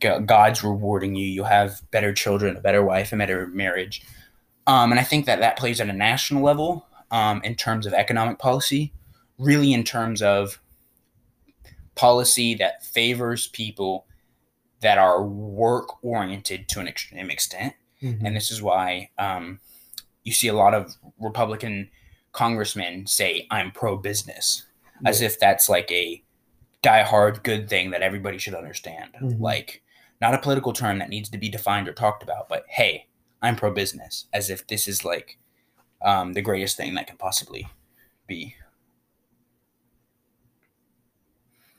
God's 0.00 0.62
rewarding 0.62 1.14
you. 1.14 1.26
You'll 1.26 1.46
have 1.46 1.80
better 1.90 2.12
children, 2.12 2.56
a 2.56 2.60
better 2.60 2.84
wife, 2.84 3.12
a 3.12 3.16
better 3.16 3.46
marriage. 3.48 4.02
Um, 4.66 4.90
and 4.90 5.00
I 5.00 5.04
think 5.04 5.26
that 5.26 5.40
that 5.40 5.56
plays 5.56 5.80
at 5.80 5.88
a 5.88 5.92
national 5.92 6.42
level 6.42 6.86
um, 7.10 7.40
in 7.44 7.54
terms 7.54 7.86
of 7.86 7.94
economic 7.94 8.38
policy, 8.38 8.92
really 9.38 9.72
in 9.72 9.84
terms 9.84 10.20
of 10.20 10.60
policy 11.94 12.54
that 12.56 12.84
favors 12.84 13.46
people 13.46 14.06
that 14.80 14.98
are 14.98 15.24
work 15.24 16.04
oriented 16.04 16.68
to 16.68 16.80
an 16.80 16.88
extreme 16.88 17.30
extent. 17.30 17.74
Mm-hmm. 18.02 18.26
And 18.26 18.36
this 18.36 18.50
is 18.50 18.60
why 18.60 19.10
um, 19.18 19.60
you 20.24 20.32
see 20.32 20.48
a 20.48 20.54
lot 20.54 20.74
of 20.74 20.94
Republican 21.18 21.88
congressmen 22.36 23.06
say, 23.06 23.46
I'm 23.50 23.72
pro 23.72 23.96
business, 23.96 24.64
yeah. 25.02 25.08
as 25.08 25.22
if 25.22 25.40
that's 25.40 25.68
like 25.68 25.90
a 25.90 26.22
die-hard 26.82 27.42
good 27.42 27.68
thing 27.68 27.90
that 27.90 28.02
everybody 28.02 28.38
should 28.38 28.54
understand. 28.54 29.10
Mm-hmm. 29.14 29.42
Like, 29.42 29.82
not 30.20 30.34
a 30.34 30.38
political 30.38 30.72
term 30.72 30.98
that 30.98 31.08
needs 31.08 31.30
to 31.30 31.38
be 31.38 31.48
defined 31.48 31.88
or 31.88 31.92
talked 31.92 32.22
about, 32.22 32.48
but 32.48 32.64
hey, 32.68 33.06
I'm 33.42 33.56
pro 33.56 33.72
business, 33.72 34.26
as 34.32 34.50
if 34.50 34.66
this 34.66 34.86
is 34.86 35.04
like 35.04 35.38
um, 36.04 36.34
the 36.34 36.42
greatest 36.42 36.76
thing 36.76 36.94
that 36.94 37.06
can 37.06 37.16
possibly 37.16 37.68
be. 38.26 38.54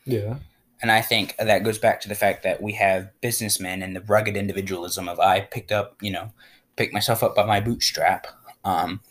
Yeah. 0.06 0.38
And 0.82 0.92
I 0.92 1.02
think 1.02 1.36
that 1.38 1.64
goes 1.64 1.80
back 1.80 2.02
to 2.02 2.08
the 2.08 2.16
fact 2.16 2.44
that 2.44 2.62
we 2.62 2.74
have 2.74 3.10
businessmen 3.22 3.82
and 3.82 3.96
the 3.96 4.02
rugged 4.02 4.38
individualism 4.38 5.08
of 5.08 5.20
I 5.20 5.42
picked 5.42 5.72
up, 5.72 5.98
you 6.02 6.12
know, 6.12 6.32
picked 6.76 6.94
myself 6.94 7.24
up 7.24 7.36
by 7.36 7.46
my 7.46 7.60
bootstrap. 7.60 8.28
Um, 8.64 9.02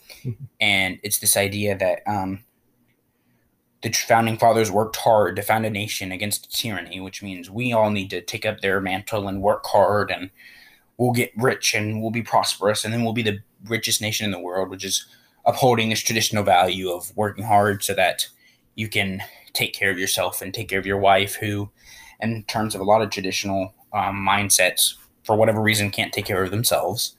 and 0.61 0.99
it's 1.03 1.19
this 1.19 1.37
idea 1.37 1.77
that 1.79 2.03
um, 2.07 2.41
the 3.83 3.91
founding 3.93 4.37
fathers 4.37 4.71
worked 4.71 4.97
hard 4.97 5.37
to 5.37 5.43
found 5.43 5.65
a 5.65 5.71
nation 5.71 6.13
against 6.13 6.55
tyranny, 6.59 7.01
which 7.01 7.23
means 7.23 7.51
we 7.51 7.73
all 7.73 7.91
need 7.91 8.11
to 8.11 8.21
take 8.21 8.45
up 8.45 8.61
their 8.61 8.81
mantle 8.81 9.29
and 9.29 9.43
work 9.43 9.65
hard, 9.67 10.11
and 10.11 10.31
we'll 10.99 11.13
get 11.13 11.33
rich 11.37 11.75
and 11.75 12.01
we'll 12.01 12.11
be 12.11 12.23
prosperous, 12.23 12.85
and 12.85 12.93
then 12.93 13.05
we'll 13.05 13.13
be 13.13 13.23
the 13.23 13.39
richest 13.67 14.01
nation 14.01 14.25
in 14.25 14.33
the 14.33 14.41
world, 14.41 14.71
which 14.71 14.85
is 14.85 15.07
upholding 15.45 15.89
this 15.89 16.03
traditional 16.03 16.43
value 16.43 16.91
of 16.91 17.17
working 17.17 17.45
hard 17.45 17.83
so 17.83 17.95
that 17.95 18.29
you 18.75 18.89
can 18.89 19.23
take 19.53 19.73
care 19.73 19.91
of 19.91 19.99
yourself 19.99 20.43
and 20.43 20.53
take 20.53 20.69
care 20.69 20.79
of 20.79 20.87
your 20.87 20.99
wife, 20.99 21.37
who, 21.37 21.71
in 22.21 22.43
terms 22.45 22.75
of 22.75 22.81
a 22.81 22.85
lot 22.85 23.03
of 23.03 23.11
traditional 23.11 23.73
um, 23.93 24.17
mindsets, 24.17 24.95
for 25.23 25.37
whatever 25.37 25.63
reason, 25.63 25.91
can't 25.91 26.13
take 26.13 26.27
care 26.27 26.43
of 26.43 26.51
themselves. 26.51 27.17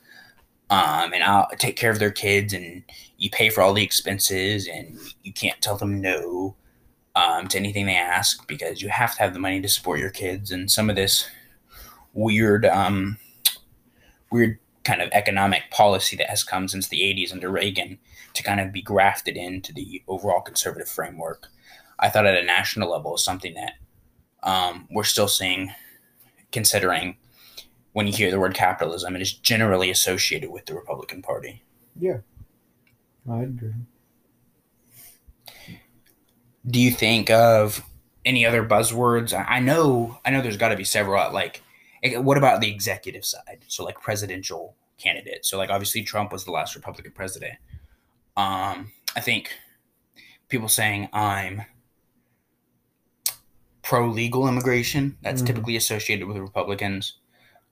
Um, 0.69 1.13
and 1.13 1.23
I'll 1.23 1.47
take 1.57 1.77
care 1.77 1.91
of 1.91 1.99
their 1.99 2.11
kids, 2.11 2.53
and 2.53 2.83
you 3.17 3.29
pay 3.29 3.49
for 3.49 3.61
all 3.61 3.73
the 3.73 3.83
expenses, 3.83 4.67
and 4.67 4.97
you 5.23 5.31
can't 5.31 5.61
tell 5.61 5.77
them 5.77 6.01
no 6.01 6.55
um, 7.15 7.47
to 7.47 7.57
anything 7.57 7.85
they 7.85 7.95
ask 7.95 8.45
because 8.47 8.81
you 8.81 8.89
have 8.89 9.15
to 9.15 9.21
have 9.21 9.33
the 9.33 9.39
money 9.39 9.61
to 9.61 9.69
support 9.69 9.99
your 9.99 10.09
kids. 10.09 10.51
And 10.51 10.69
some 10.69 10.89
of 10.89 10.95
this 10.95 11.27
weird, 12.13 12.65
um, 12.65 13.17
weird 14.31 14.59
kind 14.83 15.01
of 15.01 15.09
economic 15.11 15.63
policy 15.71 16.15
that 16.17 16.29
has 16.29 16.43
come 16.43 16.67
since 16.67 16.87
the 16.87 17.01
80s 17.01 17.33
under 17.33 17.49
Reagan 17.49 17.97
to 18.33 18.43
kind 18.43 18.59
of 18.59 18.71
be 18.71 18.81
grafted 18.81 19.35
into 19.35 19.73
the 19.73 20.03
overall 20.07 20.41
conservative 20.41 20.89
framework. 20.89 21.47
I 21.99 22.09
thought 22.09 22.27
at 22.27 22.41
a 22.41 22.45
national 22.45 22.91
level 22.91 23.15
is 23.15 23.23
something 23.23 23.55
that 23.55 23.73
um, 24.43 24.87
we're 24.91 25.03
still 25.03 25.27
seeing, 25.27 25.73
considering 26.51 27.17
when 27.97 28.05
you 28.05 28.13
hear 28.13 28.29
the 28.29 28.39
word 28.39 28.53
capitalism, 28.53 29.15
it 29.15 29.23
is 29.23 29.33
generally 29.33 29.89
associated 29.89 30.51
with 30.51 30.67
the 30.67 30.75
Republican 30.75 31.23
Party. 31.23 31.63
Yeah, 31.99 32.19
I 33.27 33.39
agree. 33.39 33.73
Do 36.67 36.79
you 36.79 36.91
think 36.91 37.31
of 37.31 37.83
any 38.23 38.45
other 38.45 38.63
buzzwords? 38.63 39.33
I 39.33 39.59
know, 39.59 40.19
I 40.23 40.29
know, 40.29 40.43
there's 40.43 40.57
got 40.57 40.69
to 40.69 40.75
be 40.75 40.83
several. 40.83 41.33
Like, 41.33 41.63
eh, 42.03 42.17
what 42.17 42.37
about 42.37 42.61
the 42.61 42.69
executive 42.69 43.25
side? 43.25 43.65
So, 43.67 43.83
like 43.83 43.99
presidential 43.99 44.75
candidates. 44.99 45.49
So, 45.49 45.57
like, 45.57 45.71
obviously, 45.71 46.03
Trump 46.03 46.31
was 46.31 46.45
the 46.45 46.51
last 46.51 46.75
Republican 46.75 47.13
president. 47.13 47.55
Um, 48.35 48.91
I 49.15 49.21
think 49.21 49.49
people 50.49 50.69
saying 50.69 51.09
I'm 51.13 51.63
pro 53.81 54.07
legal 54.07 54.47
immigration. 54.47 55.17
That's 55.23 55.41
mm-hmm. 55.41 55.47
typically 55.47 55.75
associated 55.77 56.27
with 56.27 56.37
Republicans 56.37 57.17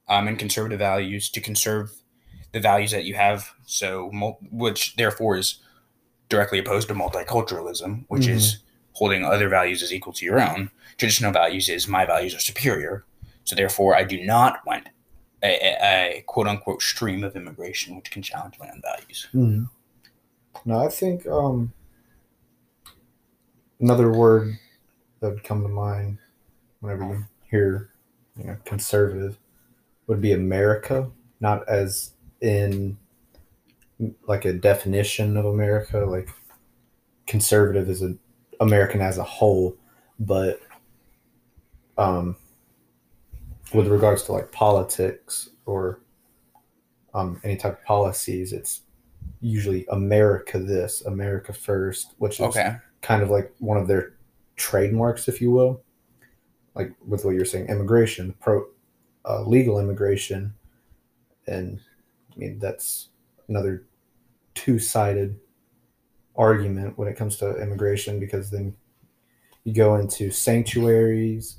um, 0.08 0.28
and 0.28 0.40
conservative 0.40 0.80
values 0.80 1.30
to 1.30 1.42
conserve 1.42 1.92
the 2.52 2.60
values 2.60 2.92
that 2.92 3.06
you 3.06 3.16
have. 3.16 3.52
So, 3.66 4.12
which 4.52 4.96
therefore 4.96 5.38
is 5.38 5.60
directly 6.30 6.60
opposed 6.60 6.88
to 6.88 6.94
multiculturalism, 6.94 8.06
which 8.08 8.24
mm-hmm. 8.24 8.38
is 8.38 8.60
holding 8.94 9.26
other 9.26 9.50
values 9.50 9.84
as 9.84 9.94
equal 9.94 10.14
to 10.14 10.26
your 10.26 10.40
own. 10.40 10.72
Traditional 10.98 11.32
values 11.32 11.70
is 11.70 11.88
my 11.88 12.06
values 12.06 12.34
are 12.34 12.40
superior. 12.40 13.06
So, 13.44 13.56
therefore, 13.56 13.96
I 13.96 14.04
do 14.04 14.24
not 14.24 14.66
want 14.66 14.88
a, 15.44 15.48
a, 15.48 16.18
a 16.18 16.24
quote 16.26 16.48
unquote 16.48 16.82
stream 16.82 17.24
of 17.24 17.36
immigration 17.36 17.96
which 17.96 18.12
can 18.12 18.22
challenge 18.22 18.56
my 18.60 18.70
own 18.70 18.82
values. 18.82 19.28
Mm-hmm. 19.34 19.64
No, 20.66 20.80
I 20.80 20.88
think 20.88 21.28
um, 21.28 21.74
another 23.80 24.12
word 24.12 24.58
that 25.20 25.32
would 25.32 25.44
come 25.44 25.62
to 25.64 25.70
mind 25.70 26.18
whenever 26.80 27.04
you 27.04 27.26
hear 27.50 27.90
you 28.38 28.46
know 28.46 28.58
conservative 28.66 29.38
would 30.08 30.22
be 30.22 30.34
America, 30.34 31.10
not 31.40 31.68
as 31.68 32.12
in 32.42 32.98
like 34.28 34.46
a 34.46 34.54
definition 34.54 35.38
of 35.38 35.46
America, 35.46 36.00
like 36.00 36.30
conservative 37.28 37.90
is 37.90 38.02
a 38.02 38.16
American 38.60 39.02
as 39.02 39.18
a 39.18 39.24
whole, 39.24 39.76
but 40.20 40.60
um, 41.98 42.36
with 43.74 43.88
regards 43.88 44.24
to 44.24 44.32
like 44.32 44.52
politics 44.52 45.50
or 45.66 46.00
um, 47.14 47.40
any 47.44 47.56
type 47.56 47.80
of 47.80 47.86
policies, 47.86 48.54
it's 48.54 48.82
usually 49.42 49.86
America 49.90 50.60
this, 50.60 51.02
America 51.06 51.54
first, 51.54 52.14
which 52.18 52.40
is 52.40 52.48
okay. 52.48 52.76
kind 53.02 53.22
of 53.22 53.30
like 53.30 53.54
one 53.60 53.78
of 53.78 53.88
their 53.88 54.14
trademarks, 54.56 55.28
if 55.28 55.42
you 55.42 55.52
will. 55.52 55.82
Like 56.76 56.94
with 57.06 57.24
what 57.24 57.36
you're 57.36 57.46
saying, 57.46 57.68
immigration, 57.68 58.36
pro 58.42 58.66
uh, 59.28 59.42
legal 59.44 59.80
immigration, 59.80 60.54
and 61.48 61.80
I 62.34 62.38
mean 62.38 62.60
that's 62.60 63.10
another 63.48 63.86
two-sided 64.54 65.40
argument 66.36 66.98
when 66.98 67.08
it 67.08 67.16
comes 67.16 67.38
to 67.38 67.62
immigration 67.62 68.20
because 68.20 68.50
then 68.50 68.76
you 69.64 69.74
go 69.74 69.96
into 69.96 70.32
sanctuaries 70.32 71.58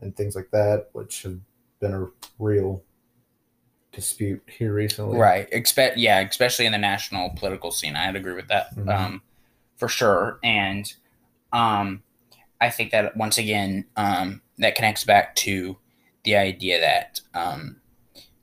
and 0.00 0.16
things 0.16 0.34
like 0.34 0.50
that, 0.50 0.88
which 0.92 1.22
have 1.22 1.38
been 1.80 1.94
a 1.94 2.06
real 2.38 2.82
dispute 3.92 4.42
here 4.46 4.72
recently. 4.72 5.18
Right. 5.18 5.48
Expect 5.52 5.98
yeah, 5.98 6.20
especially 6.20 6.66
in 6.66 6.72
the 6.72 6.78
national 6.78 7.30
political 7.30 7.70
scene. 7.70 7.96
I'd 7.96 8.16
agree 8.16 8.34
with 8.34 8.48
that. 8.48 8.74
Mm-hmm. 8.76 8.88
Um, 8.88 9.22
for 9.76 9.88
sure. 9.88 10.38
And 10.42 10.92
um 11.52 12.02
I 12.60 12.70
think 12.70 12.90
that 12.90 13.16
once 13.16 13.38
again, 13.38 13.84
um, 13.96 14.42
that 14.58 14.74
connects 14.74 15.04
back 15.04 15.36
to 15.36 15.76
the 16.28 16.36
idea 16.36 16.78
that 16.78 17.22
um, 17.32 17.76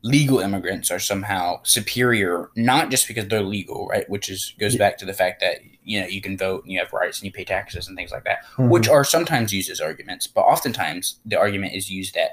legal 0.01 0.39
immigrants 0.39 0.89
are 0.89 0.97
somehow 0.97 1.59
superior, 1.61 2.49
not 2.55 2.89
just 2.89 3.07
because 3.07 3.27
they're 3.27 3.43
legal, 3.43 3.85
right? 3.85 4.09
Which 4.09 4.27
is 4.27 4.55
goes 4.59 4.75
back 4.75 4.97
to 4.97 5.05
the 5.05 5.13
fact 5.13 5.39
that 5.41 5.59
you 5.83 6.01
know 6.01 6.07
you 6.07 6.19
can 6.19 6.35
vote 6.35 6.63
and 6.63 6.73
you 6.73 6.79
have 6.79 6.91
rights 6.93 7.19
and 7.19 7.27
you 7.27 7.31
pay 7.31 7.43
taxes 7.43 7.87
and 7.87 7.95
things 7.95 8.11
like 8.11 8.23
that, 8.23 8.43
mm-hmm. 8.57 8.69
which 8.69 8.89
are 8.89 9.03
sometimes 9.03 9.53
used 9.53 9.69
as 9.69 9.79
arguments, 9.79 10.25
but 10.25 10.41
oftentimes 10.41 11.19
the 11.25 11.37
argument 11.37 11.75
is 11.75 11.91
used 11.91 12.15
that 12.15 12.31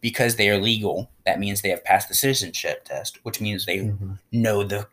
because 0.00 0.36
they 0.36 0.48
are 0.48 0.58
legal, 0.58 1.10
that 1.26 1.38
means 1.38 1.60
they 1.60 1.68
have 1.68 1.84
passed 1.84 2.08
the 2.08 2.14
citizenship 2.14 2.86
test, 2.86 3.18
which 3.24 3.42
means 3.42 3.66
they 3.66 3.80
mm-hmm. 3.80 4.14
know 4.32 4.64
the 4.64 4.86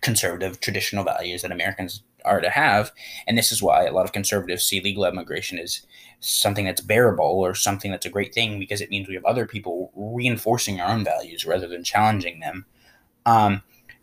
conservative 0.00 0.60
traditional 0.60 1.04
values 1.04 1.42
that 1.42 1.52
Americans 1.52 2.02
are 2.24 2.40
to 2.40 2.50
have. 2.50 2.92
And 3.26 3.36
this 3.36 3.52
is 3.52 3.62
why 3.62 3.84
a 3.84 3.92
lot 3.92 4.04
of 4.04 4.12
conservatives 4.12 4.64
see 4.64 4.80
legal 4.80 5.04
immigration 5.04 5.58
as 5.58 5.86
something 6.20 6.64
that's 6.64 6.80
bearable 6.80 7.24
or 7.24 7.54
something 7.54 7.90
that's 7.90 8.06
a 8.06 8.10
great 8.10 8.34
thing 8.34 8.58
because 8.58 8.80
it 8.80 8.90
means 8.90 9.08
we 9.08 9.14
have 9.14 9.24
other 9.24 9.46
people 9.46 9.92
reinforcing 9.94 10.80
our 10.80 10.90
own 10.90 11.04
values 11.04 11.44
rather 11.44 11.68
than 11.68 11.84
challenging 11.84 12.40
them. 12.40 12.66
Um, 13.24 13.62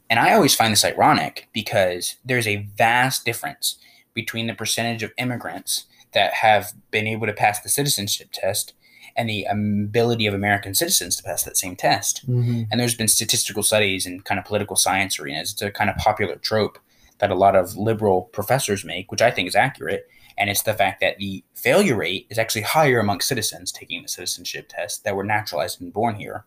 and 0.10 0.20
I 0.20 0.34
always 0.34 0.56
find 0.56 0.72
this 0.72 0.86
ironic 0.86 1.50
because 1.54 2.18
there's 2.24 2.48
a 2.48 2.68
vast 2.78 3.26
difference 3.26 3.78
between 4.14 4.48
the 4.48 4.54
percentage 4.54 5.04
of 5.04 5.12
immigrants 5.18 5.86
that 6.14 6.34
have 6.34 6.74
been 6.92 7.08
able 7.08 7.28
to 7.28 7.34
pass 7.34 7.60
the 7.60 7.70
citizenship 7.70 8.30
test 8.32 8.74
and 9.16 9.30
the 9.30 9.46
ability 9.46 10.26
of 10.26 10.34
American 10.34 10.74
citizens 10.74 11.16
to 11.16 11.24
pass 11.24 11.44
that 11.44 11.58
same 11.58 11.76
test. 11.76 12.30
Mm-hmm. 12.30 12.64
And 12.70 12.80
there's 12.80 12.96
been 12.96 13.08
statistical 13.08 13.64
studies 13.64 14.06
in 14.06 14.22
kind 14.22 14.40
of 14.40 14.46
political 14.46 14.76
science 14.76 15.20
arenas. 15.20 15.54
It's 15.54 15.62
a 15.62 15.72
kind 15.72 15.90
of 15.90 15.96
popular 15.98 16.36
trope 16.36 16.80
that 17.20 17.32
a 17.32 17.36
lot 17.36 17.56
of 17.56 17.78
liberal 17.78 18.24
professors 18.34 18.84
make, 18.84 19.12
which 19.12 19.22
I 19.22 19.32
think 19.32 19.48
is 19.48 19.56
accurate. 19.56 20.10
And 20.38 20.50
it's 20.50 20.64
the 20.64 20.74
fact 20.74 21.00
that 21.00 21.18
the 21.18 21.44
failure 21.54 21.96
rate 21.96 22.28
is 22.30 22.38
actually 22.38 22.64
higher 22.64 23.00
amongst 23.00 23.30
citizens 23.30 23.72
taking 23.72 24.02
the 24.02 24.10
citizenship 24.10 24.68
test 24.68 25.06
that 25.06 25.16
were 25.16 25.24
naturalized 25.24 25.82
and 25.82 25.94
born 25.94 26.16
here. 26.16 26.46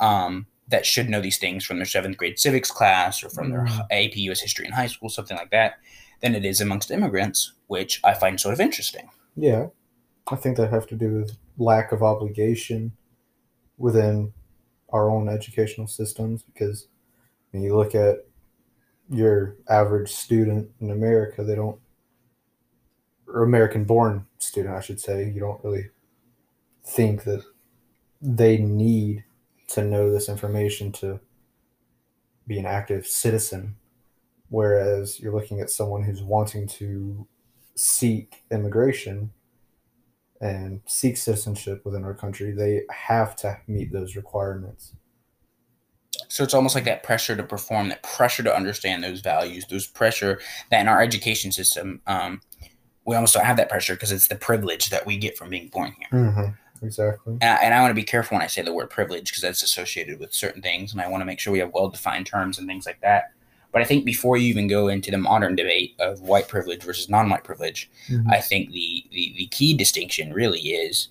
Um, 0.00 0.46
that 0.68 0.86
should 0.86 1.08
know 1.08 1.20
these 1.20 1.38
things 1.38 1.64
from 1.64 1.76
their 1.76 1.86
seventh 1.86 2.16
grade 2.16 2.38
civics 2.38 2.70
class 2.70 3.22
or 3.22 3.28
from 3.28 3.50
their 3.50 3.66
mm. 3.66 3.80
AP 3.90 4.16
US 4.16 4.40
history 4.40 4.66
in 4.66 4.72
high 4.72 4.86
school, 4.86 5.08
something 5.08 5.36
like 5.36 5.50
that, 5.50 5.74
than 6.20 6.34
it 6.34 6.44
is 6.44 6.60
amongst 6.60 6.90
immigrants, 6.90 7.52
which 7.66 8.00
I 8.02 8.14
find 8.14 8.40
sort 8.40 8.54
of 8.54 8.60
interesting. 8.60 9.08
Yeah. 9.36 9.66
I 10.28 10.36
think 10.36 10.56
that 10.56 10.70
have 10.70 10.86
to 10.88 10.96
do 10.96 11.14
with 11.14 11.36
lack 11.58 11.92
of 11.92 12.02
obligation 12.02 12.92
within 13.76 14.32
our 14.90 15.10
own 15.10 15.28
educational 15.28 15.86
systems 15.86 16.42
because 16.42 16.88
when 17.50 17.62
you 17.62 17.76
look 17.76 17.94
at 17.94 18.26
your 19.10 19.56
average 19.68 20.10
student 20.10 20.70
in 20.80 20.90
America, 20.90 21.42
they 21.42 21.54
don't, 21.54 21.78
or 23.26 23.42
American 23.42 23.84
born 23.84 24.26
student, 24.38 24.74
I 24.74 24.80
should 24.80 25.00
say, 25.00 25.30
you 25.30 25.40
don't 25.40 25.62
really 25.64 25.90
think 26.84 27.24
that 27.24 27.44
they 28.20 28.56
need 28.58 29.24
to 29.68 29.84
know 29.84 30.10
this 30.10 30.28
information 30.28 30.92
to 30.92 31.20
be 32.46 32.58
an 32.58 32.66
active 32.66 33.06
citizen. 33.06 33.76
Whereas 34.48 35.18
you're 35.18 35.34
looking 35.34 35.60
at 35.60 35.70
someone 35.70 36.02
who's 36.02 36.22
wanting 36.22 36.66
to 36.68 37.26
seek 37.74 38.44
immigration 38.50 39.32
and 40.42 40.80
seek 40.86 41.16
citizenship 41.16 41.82
within 41.84 42.04
our 42.04 42.12
country, 42.12 42.52
they 42.52 42.82
have 42.90 43.36
to 43.36 43.58
meet 43.68 43.92
those 43.92 44.16
requirements. 44.16 44.92
So 46.28 46.44
it's 46.44 46.52
almost 46.52 46.74
like 46.74 46.84
that 46.84 47.04
pressure 47.04 47.36
to 47.36 47.42
perform, 47.42 47.88
that 47.88 48.02
pressure 48.02 48.42
to 48.42 48.54
understand 48.54 49.02
those 49.02 49.20
values, 49.20 49.64
those 49.70 49.86
pressure 49.86 50.40
that 50.70 50.80
in 50.80 50.88
our 50.88 51.00
education 51.00 51.52
system, 51.52 52.02
um, 52.06 52.40
we 53.06 53.14
almost 53.14 53.34
don't 53.34 53.44
have 53.44 53.56
that 53.56 53.68
pressure 53.68 53.94
because 53.94 54.12
it's 54.12 54.28
the 54.28 54.36
privilege 54.36 54.90
that 54.90 55.06
we 55.06 55.16
get 55.16 55.38
from 55.38 55.48
being 55.48 55.68
born 55.68 55.94
here. 55.98 56.20
Mm-hmm. 56.20 56.84
Exactly. 56.84 57.34
And 57.40 57.58
I, 57.58 57.62
and 57.62 57.74
I 57.74 57.80
want 57.80 57.90
to 57.92 57.94
be 57.94 58.02
careful 58.02 58.36
when 58.36 58.42
I 58.42 58.48
say 58.48 58.62
the 58.62 58.72
word 58.72 58.90
privilege 58.90 59.30
because 59.30 59.42
that's 59.42 59.62
associated 59.62 60.18
with 60.18 60.34
certain 60.34 60.60
things, 60.60 60.92
and 60.92 61.00
I 61.00 61.08
want 61.08 61.20
to 61.20 61.24
make 61.24 61.38
sure 61.38 61.52
we 61.52 61.60
have 61.60 61.72
well 61.72 61.88
defined 61.88 62.26
terms 62.26 62.58
and 62.58 62.66
things 62.66 62.86
like 62.86 63.00
that. 63.02 63.32
But 63.72 63.82
I 63.82 63.84
think 63.86 64.04
before 64.04 64.36
you 64.36 64.48
even 64.48 64.68
go 64.68 64.88
into 64.88 65.10
the 65.10 65.18
modern 65.18 65.56
debate 65.56 65.94
of 65.98 66.20
white 66.20 66.48
privilege 66.48 66.82
versus 66.82 67.08
non 67.08 67.30
white 67.30 67.44
privilege, 67.44 67.90
Mhm. 68.08 68.30
I 68.30 68.40
think 68.40 68.70
the, 68.70 69.04
the, 69.10 69.34
the 69.36 69.46
key 69.46 69.74
distinction 69.74 70.32
really 70.32 70.60
is 70.60 71.08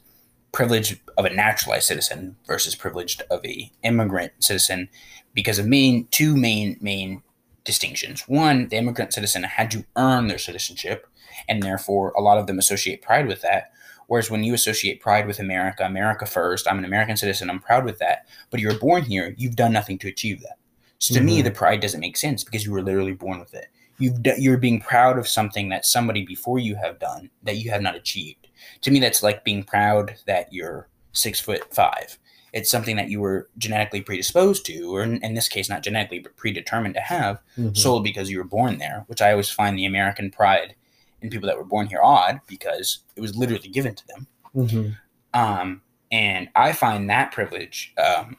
privilege 0.52 1.02
of 1.18 1.26
a 1.26 1.30
naturalized 1.34 1.88
citizen 1.88 2.36
versus 2.46 2.76
privilege 2.76 3.20
of 3.32 3.44
a 3.46 3.72
immigrant 3.84 4.34
citizen 4.40 4.90
because 5.34 5.58
of 5.60 5.66
main 5.66 6.08
two 6.12 6.36
main 6.36 6.78
main 6.82 7.24
distinctions. 7.64 8.22
One, 8.28 8.68
the 8.68 8.78
immigrant 8.78 9.14
citizen 9.14 9.44
had 9.44 9.72
to 9.72 9.86
earn 9.96 10.28
their 10.28 10.38
citizenship, 10.40 11.08
and 11.48 11.62
therefore 11.64 12.12
a 12.18 12.22
lot 12.22 12.38
of 12.38 12.48
them 12.48 12.60
associate 12.60 13.02
pride 13.02 13.28
with 13.28 13.42
that. 13.42 13.72
Whereas 14.08 14.30
when 14.30 14.44
you 14.44 14.54
associate 14.54 15.00
pride 15.00 15.26
with 15.26 15.40
America, 15.40 15.86
America 15.86 16.26
first, 16.26 16.68
I'm 16.68 16.78
an 16.80 16.86
American 16.86 17.16
citizen, 17.16 17.50
I'm 17.50 17.62
proud 17.62 17.86
with 17.86 18.00
that. 18.00 18.28
But 18.50 18.60
you're 18.60 18.78
born 18.78 19.04
here, 19.04 19.34
you've 19.38 19.56
done 19.56 19.72
nothing 19.72 19.98
to 20.00 20.08
achieve 20.10 20.42
that. 20.42 20.58
So 21.02 21.16
to 21.16 21.22
me, 21.22 21.40
Mhm. 21.42 21.46
the 21.46 21.52
pride 21.52 21.80
doesn't 21.80 22.00
make 22.00 22.16
sense 22.16 22.44
because 22.44 22.64
you 22.64 22.72
were 22.72 22.84
literally 22.84 23.14
born 23.14 23.40
with 23.40 23.56
it. 23.56 23.68
You've 23.98 24.22
d- 24.22 24.36
you're 24.38 24.58
being 24.58 24.80
proud 24.80 25.18
of 25.18 25.28
something 25.28 25.70
that 25.70 25.84
somebody 25.86 26.24
before 26.24 26.60
you 26.60 26.76
have 26.76 27.00
done 27.00 27.32
that 27.42 27.58
you 27.58 27.72
have 27.72 27.82
not 27.82 27.96
achieved. 27.96 28.48
To 28.82 28.92
me, 28.92 29.00
that's 29.00 29.24
like 29.24 29.44
being 29.44 29.64
proud 29.64 30.16
that 30.28 30.54
you're 30.54 30.88
six 31.12 31.40
foot 31.40 31.74
five. 31.74 32.20
It's 32.54 32.70
something 32.70 32.98
that 32.98 33.10
you 33.10 33.20
were 33.20 33.50
genetically 33.58 34.02
predisposed 34.02 34.64
to, 34.68 34.94
or 34.96 35.02
in, 35.02 35.24
in 35.24 35.34
this 35.34 35.48
case, 35.48 35.70
not 35.70 35.82
genetically, 35.82 36.20
but 36.20 36.36
predetermined 36.38 36.94
to 36.96 37.02
have, 37.02 37.42
Mhm. 37.58 37.76
solely 37.76 38.04
because 38.04 38.30
you 38.30 38.38
were 38.38 38.44
born 38.44 38.78
there. 38.78 39.04
Which 39.08 39.22
I 39.24 39.32
always 39.32 39.50
find 39.50 39.76
the 39.78 39.86
American 39.86 40.30
pride 40.30 40.76
in 41.22 41.32
people 41.32 41.48
that 41.48 41.58
were 41.58 41.64
born 41.64 41.88
here 41.88 42.02
odd 42.04 42.42
because 42.46 43.00
it 43.16 43.22
was 43.22 43.36
literally 43.36 43.70
given 43.70 43.96
to 43.96 44.08
them. 44.08 44.28
Mhm. 44.56 44.98
Um, 45.34 45.82
and 46.12 46.50
I 46.56 46.74
find 46.74 47.10
that 47.10 47.32
privilege 47.32 47.94
um, 47.98 48.38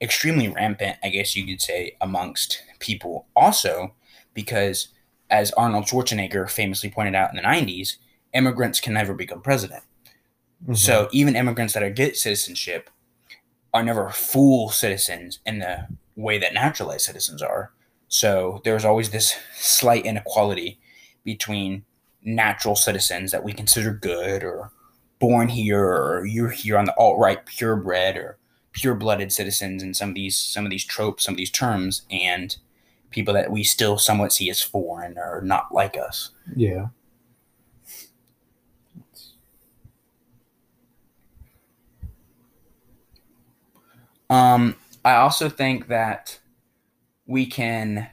extremely 0.00 0.48
rampant, 0.48 0.96
I 1.02 1.08
guess 1.08 1.34
you 1.36 1.46
could 1.46 1.60
say, 1.60 1.96
amongst 2.00 2.62
people 2.78 3.26
also 3.34 3.94
because, 4.34 4.88
as 5.30 5.50
Arnold 5.52 5.86
Schwarzenegger 5.86 6.48
famously 6.48 6.90
pointed 6.90 7.14
out 7.14 7.30
in 7.30 7.36
the 7.36 7.42
90s, 7.42 7.96
immigrants 8.32 8.80
can 8.80 8.94
never 8.94 9.14
become 9.14 9.40
president. 9.40 9.82
Mhm. 10.66 10.76
So 10.76 11.08
even 11.12 11.36
immigrants 11.36 11.74
that 11.74 11.82
are 11.82 11.90
get 11.90 12.16
citizenship 12.16 12.90
are 13.74 13.82
never 13.82 14.10
full 14.10 14.70
citizens 14.70 15.40
in 15.44 15.58
the 15.58 15.88
way 16.16 16.38
that 16.38 16.54
naturalized 16.54 17.06
citizens 17.06 17.42
are. 17.42 17.72
So 18.08 18.60
there's 18.64 18.84
always 18.84 19.10
this 19.10 19.36
slight 19.58 20.04
inequality 20.06 20.80
between 21.24 21.84
natural 22.22 22.74
citizens 22.74 23.30
that 23.30 23.44
we 23.44 23.52
consider 23.52 23.92
good 23.92 24.42
or 24.42 24.72
born 25.18 25.48
here 25.48 25.84
or 25.84 26.24
you're 26.24 26.50
here 26.50 26.78
on 26.78 26.84
the 26.86 26.96
alt 26.96 27.18
right 27.18 27.44
purebred 27.44 28.16
or 28.16 28.37
pure 28.78 28.94
blooded 28.94 29.32
citizens 29.32 29.82
and 29.82 29.96
some 29.96 30.10
of 30.10 30.14
these 30.14 30.36
some 30.36 30.64
of 30.64 30.70
these 30.70 30.84
tropes, 30.84 31.24
some 31.24 31.34
of 31.34 31.38
these 31.38 31.50
terms 31.50 32.02
and 32.10 32.56
people 33.10 33.34
that 33.34 33.50
we 33.50 33.64
still 33.64 33.98
somewhat 33.98 34.32
see 34.32 34.48
as 34.50 34.62
foreign 34.62 35.18
or 35.18 35.40
not 35.42 35.74
like 35.74 35.96
us. 35.96 36.30
yeah. 36.54 36.88
Um, 44.30 44.76
I 45.04 45.14
also 45.14 45.48
think 45.48 45.88
that 45.88 46.38
we 47.26 47.46
can 47.46 48.08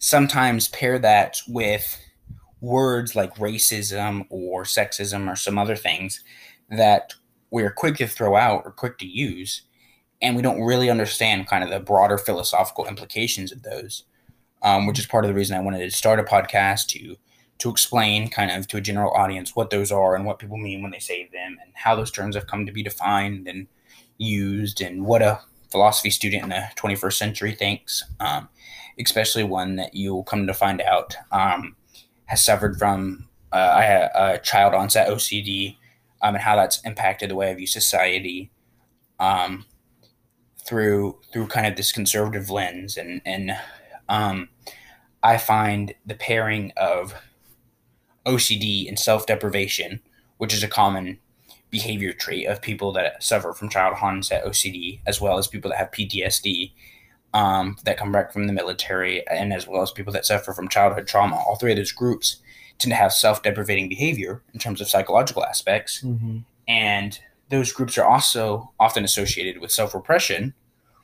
sometimes 0.00 0.66
pair 0.68 0.98
that 0.98 1.40
with 1.46 1.96
words 2.60 3.14
like 3.14 3.36
racism 3.36 4.26
or 4.30 4.64
sexism 4.64 5.30
or 5.30 5.36
some 5.36 5.58
other 5.58 5.76
things 5.76 6.24
that 6.70 7.14
we're 7.50 7.70
quick 7.70 7.96
to 7.96 8.06
throw 8.06 8.36
out 8.36 8.62
or 8.64 8.70
quick 8.70 8.98
to 8.98 9.06
use, 9.06 9.62
and 10.22 10.36
we 10.36 10.42
don't 10.42 10.62
really 10.62 10.90
understand 10.90 11.46
kind 11.46 11.64
of 11.64 11.70
the 11.70 11.80
broader 11.80 12.18
philosophical 12.18 12.86
implications 12.86 13.52
of 13.52 13.62
those. 13.62 14.04
Um, 14.62 14.86
which 14.86 14.98
is 14.98 15.06
part 15.06 15.24
of 15.24 15.30
the 15.30 15.34
reason 15.34 15.56
I 15.56 15.62
wanted 15.62 15.78
to 15.78 15.90
start 15.90 16.20
a 16.20 16.22
podcast 16.22 16.88
to 16.88 17.16
to 17.60 17.70
explain 17.70 18.28
kind 18.28 18.50
of 18.50 18.66
to 18.68 18.78
a 18.78 18.80
general 18.80 19.12
audience 19.12 19.54
what 19.54 19.70
those 19.70 19.92
are 19.92 20.14
and 20.16 20.24
what 20.24 20.38
people 20.38 20.56
mean 20.56 20.82
when 20.82 20.90
they 20.90 20.98
say 20.98 21.28
them 21.32 21.56
and 21.62 21.72
how 21.74 21.94
those 21.94 22.10
terms 22.10 22.34
have 22.34 22.46
come 22.46 22.64
to 22.66 22.72
be 22.72 22.82
defined 22.82 23.46
and 23.46 23.66
used 24.16 24.80
and 24.80 25.04
what 25.04 25.22
a 25.22 25.40
philosophy 25.70 26.10
student 26.10 26.42
in 26.42 26.48
the 26.48 26.62
21st 26.76 27.12
century 27.12 27.52
thinks, 27.52 28.04
um, 28.18 28.48
especially 28.98 29.44
one 29.44 29.76
that 29.76 29.94
you'll 29.94 30.24
come 30.24 30.46
to 30.46 30.54
find 30.54 30.80
out 30.80 31.14
um, 31.32 31.76
has 32.24 32.42
suffered 32.44 32.78
from 32.78 33.28
uh, 33.52 34.08
a 34.14 34.38
child 34.38 34.74
onset 34.74 35.08
OCD 35.08 35.76
um, 36.22 36.34
and 36.34 36.44
how 36.44 36.56
that's 36.56 36.80
impacted 36.84 37.30
the 37.30 37.34
way 37.34 37.50
I 37.50 37.54
view 37.54 37.66
society 37.66 38.50
um, 39.18 39.66
through 40.64 41.18
through 41.32 41.46
kind 41.48 41.66
of 41.66 41.76
this 41.76 41.92
conservative 41.92 42.50
lens 42.50 42.96
and 42.96 43.20
and 43.24 43.52
um, 44.08 44.48
I 45.22 45.38
find 45.38 45.94
the 46.04 46.14
pairing 46.14 46.72
of 46.76 47.14
OCD 48.26 48.88
and 48.88 48.98
self 48.98 49.26
deprivation, 49.26 50.00
which 50.38 50.54
is 50.54 50.62
a 50.62 50.68
common 50.68 51.18
behavior 51.70 52.12
trait 52.12 52.46
of 52.46 52.60
people 52.60 52.92
that 52.92 53.22
suffer 53.22 53.52
from 53.52 53.68
childhood 53.68 54.02
onset 54.02 54.44
OCD, 54.44 55.00
as 55.06 55.20
well 55.20 55.38
as 55.38 55.46
people 55.46 55.70
that 55.70 55.78
have 55.78 55.90
PTSD 55.92 56.72
um, 57.32 57.76
that 57.84 57.96
come 57.96 58.10
back 58.10 58.32
from 58.32 58.46
the 58.46 58.52
military, 58.52 59.26
and 59.28 59.52
as 59.52 59.68
well 59.68 59.82
as 59.82 59.90
people 59.90 60.12
that 60.12 60.26
suffer 60.26 60.52
from 60.52 60.68
childhood 60.68 61.06
trauma. 61.06 61.36
All 61.36 61.56
three 61.56 61.72
of 61.72 61.76
those 61.76 61.92
groups 61.92 62.36
tend 62.80 62.90
to 62.92 62.96
have 62.96 63.12
self 63.12 63.42
deprivating 63.42 63.88
behavior 63.88 64.42
in 64.52 64.60
terms 64.60 64.80
of 64.80 64.88
psychological 64.88 65.44
aspects. 65.44 66.02
Mhm. 66.02 66.44
And 66.66 67.18
those 67.50 67.72
groups 67.72 67.98
are 67.98 68.04
also 68.04 68.72
often 68.80 69.04
associated 69.04 69.60
with 69.60 69.70
self 69.70 69.94
repression, 69.94 70.54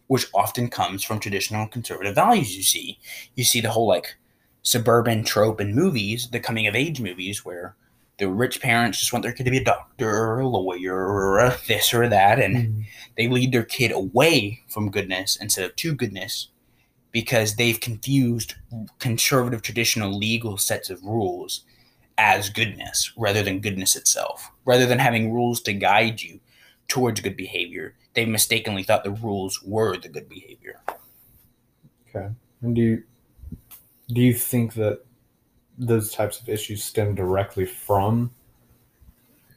which 0.06 0.26
often 0.34 0.68
comes 0.68 1.02
from 1.04 1.20
traditional 1.20 1.66
conservative 1.68 2.14
values. 2.14 2.56
You 2.56 2.62
see, 2.62 2.98
you 3.34 3.44
see 3.44 3.60
the 3.60 3.70
whole 3.70 3.86
like 3.86 4.16
suburban 4.62 5.22
trope 5.24 5.60
in 5.60 5.74
movies, 5.74 6.28
the 6.30 6.40
coming 6.40 6.66
of 6.66 6.74
age 6.74 7.00
movies, 7.00 7.44
where 7.44 7.76
the 8.18 8.28
rich 8.28 8.60
parents 8.62 8.98
just 8.98 9.12
want 9.12 9.22
their 9.22 9.32
kid 9.32 9.44
to 9.44 9.50
be 9.50 9.58
a 9.58 9.64
doctor 9.64 10.08
or 10.10 10.40
a 10.40 10.48
lawyer 10.48 10.96
or 10.96 11.38
a 11.38 11.58
this 11.68 11.92
or 11.92 12.08
that, 12.08 12.40
and 12.40 12.56
Mhm. 12.56 12.84
they 13.16 13.28
lead 13.28 13.52
their 13.52 13.62
kid 13.64 13.92
away 13.92 14.62
from 14.68 14.90
goodness 14.90 15.36
instead 15.36 15.64
of 15.66 15.76
to 15.76 15.94
goodness 15.94 16.48
because 17.16 17.56
they've 17.56 17.80
confused 17.80 18.56
conservative 18.98 19.62
traditional 19.62 20.12
legal 20.12 20.58
sets 20.58 20.90
of 20.90 21.02
rules 21.02 21.64
as 22.18 22.50
goodness 22.50 23.10
rather 23.16 23.42
than 23.42 23.58
goodness 23.58 23.96
itself. 23.96 24.50
Rather 24.66 24.84
than 24.84 24.98
having 24.98 25.32
rules 25.32 25.62
to 25.62 25.72
guide 25.72 26.20
you 26.20 26.38
towards 26.88 27.22
good 27.22 27.34
behavior, 27.34 27.94
they 28.12 28.26
mistakenly 28.26 28.82
thought 28.82 29.02
the 29.02 29.10
rules 29.10 29.62
were 29.62 29.96
the 29.96 30.10
good 30.10 30.28
behavior. 30.28 30.78
Okay. 32.10 32.28
And 32.60 32.74
do 32.76 32.82
you 32.82 33.02
do 34.08 34.20
you 34.20 34.34
think 34.34 34.74
that 34.74 35.00
those 35.78 36.12
types 36.12 36.38
of 36.38 36.50
issues 36.50 36.84
stem 36.84 37.14
directly 37.14 37.64
from 37.64 38.30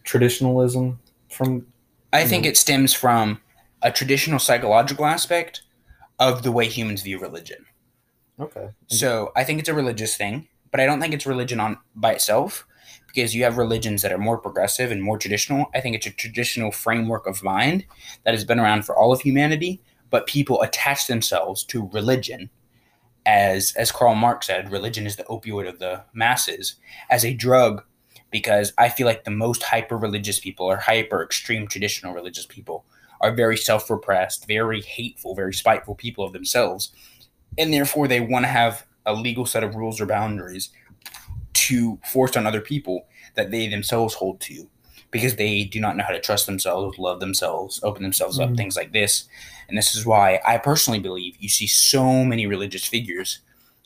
traditionalism? 0.06 0.98
From 1.30 1.68
I 2.14 2.24
think 2.24 2.46
Mhm. 2.46 2.52
it 2.52 2.58
stems 2.58 2.94
from 2.94 3.42
a 3.82 3.92
traditional 3.92 4.40
psychological 4.40 5.06
aspect 5.06 5.64
of 6.20 6.44
the 6.44 6.52
way 6.52 6.68
humans 6.68 7.02
view 7.02 7.20
religion. 7.20 7.66
okay, 8.40 8.70
So 8.88 9.32
I 9.36 9.44
think 9.44 9.60
it's 9.60 9.70
a 9.70 9.74
religious 9.74 10.16
thing, 10.18 10.48
but 10.72 10.80
I 10.80 10.86
don't 10.86 11.00
think 11.00 11.14
it's 11.14 11.26
religion 11.26 11.60
on 11.60 11.78
by 11.96 12.14
itself 12.14 12.66
because 13.08 13.34
you 13.34 13.44
have 13.44 13.58
religions 13.58 14.02
that 14.02 14.12
are 14.12 14.18
more 14.18 14.38
progressive 14.38 14.92
and 14.92 15.02
more 15.02 15.18
traditional. 15.18 15.68
I 15.74 15.82
think 15.82 15.96
it's 15.96 16.06
a 16.06 16.12
traditional 16.12 16.72
framework 16.72 17.26
of 17.26 17.44
mind 17.44 17.86
that 18.24 18.34
has 18.34 18.46
been 18.46 18.60
around 18.60 18.86
for 18.86 18.96
all 18.96 19.12
of 19.12 19.22
humanity, 19.22 19.82
but 20.10 20.28
people 20.28 20.62
attach 20.62 21.08
themselves 21.08 21.64
to 21.66 21.90
religion 21.92 22.50
as 23.26 23.74
as 23.76 23.92
Karl 23.92 24.16
Marx 24.16 24.48
said, 24.48 24.72
religion 24.72 25.06
is 25.06 25.16
the 25.16 25.24
opioid 25.26 25.68
of 25.68 25.80
the 25.80 26.04
masses 26.14 26.76
as 27.10 27.24
a 27.24 27.34
drug 27.34 27.84
because 28.32 28.74
I 28.78 28.90
feel 28.90 29.06
like 29.06 29.24
the 29.24 29.32
most 29.32 29.64
hyper 29.64 29.98
religious 29.98 30.40
people 30.40 30.66
or 30.66 30.78
hyper 30.78 31.24
extreme 31.24 31.68
traditional 31.68 32.14
religious 32.14 32.46
people 32.46 32.86
are 33.22 33.32
very 33.32 33.58
self 33.58 33.90
repressed, 33.90 34.48
very 34.48 34.82
hateful, 34.82 35.36
very 35.36 35.54
spiteful 35.54 35.96
people 35.96 36.24
of 36.24 36.34
themselves. 36.34 36.92
And 37.58 37.74
therefore, 37.74 38.08
they 38.08 38.22
want 38.22 38.46
to 38.46 38.50
have 38.50 38.86
a 39.06 39.14
legal 39.14 39.46
set 39.46 39.64
of 39.64 39.76
rules 39.76 40.00
or 40.00 40.06
boundaries 40.06 40.70
to 41.54 42.00
force 42.06 42.38
on 42.38 42.48
other 42.48 42.62
people 42.62 43.08
that 43.36 43.52
they 43.52 43.68
themselves 43.68 44.14
hold 44.14 44.40
to 44.42 44.70
because 45.12 45.36
they 45.36 45.64
do 45.64 45.80
not 45.80 45.98
know 45.98 46.04
how 46.04 46.14
to 46.14 46.20
trust 46.20 46.46
themselves, 46.46 46.98
love 46.98 47.20
themselves, 47.20 47.80
open 47.84 48.04
themselves 48.04 48.38
mm-hmm. 48.38 48.52
up, 48.52 48.58
things 48.58 48.76
like 48.76 48.94
this. 48.94 49.28
And 49.68 49.78
this 49.78 49.96
is 49.96 50.06
why 50.06 50.40
I 50.46 50.58
personally 50.58 51.00
believe 51.00 51.36
you 51.40 51.50
see 51.50 51.68
so 51.68 52.24
many 52.24 52.46
religious 52.46 52.86
figures 52.86 53.40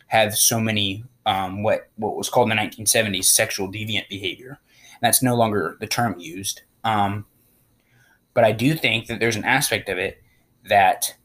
have 0.08 0.36
so 0.38 0.60
many 0.60 1.04
um, 1.26 1.63
what 1.63 1.89
what 1.96 2.15
was 2.15 2.30
called 2.30 2.52
in 2.52 2.58
the 2.58 2.62
1970s 2.62 3.26
sexual 3.26 3.72
deviant 3.72 4.10
behavior. 4.10 4.60
And 4.93 5.02
that's 5.02 5.24
no 5.24 5.36
longer 5.36 5.78
the 5.80 5.88
term 5.88 6.19
used. 6.19 6.62
Um, 6.84 7.26
but 8.34 8.43
I 8.43 8.52
do 8.52 8.76
think 8.76 9.08
that 9.08 9.19
there's 9.19 9.36
an 9.36 9.43
aspect 9.43 9.89
of 9.89 9.98
it 9.98 10.22
that 10.69 11.15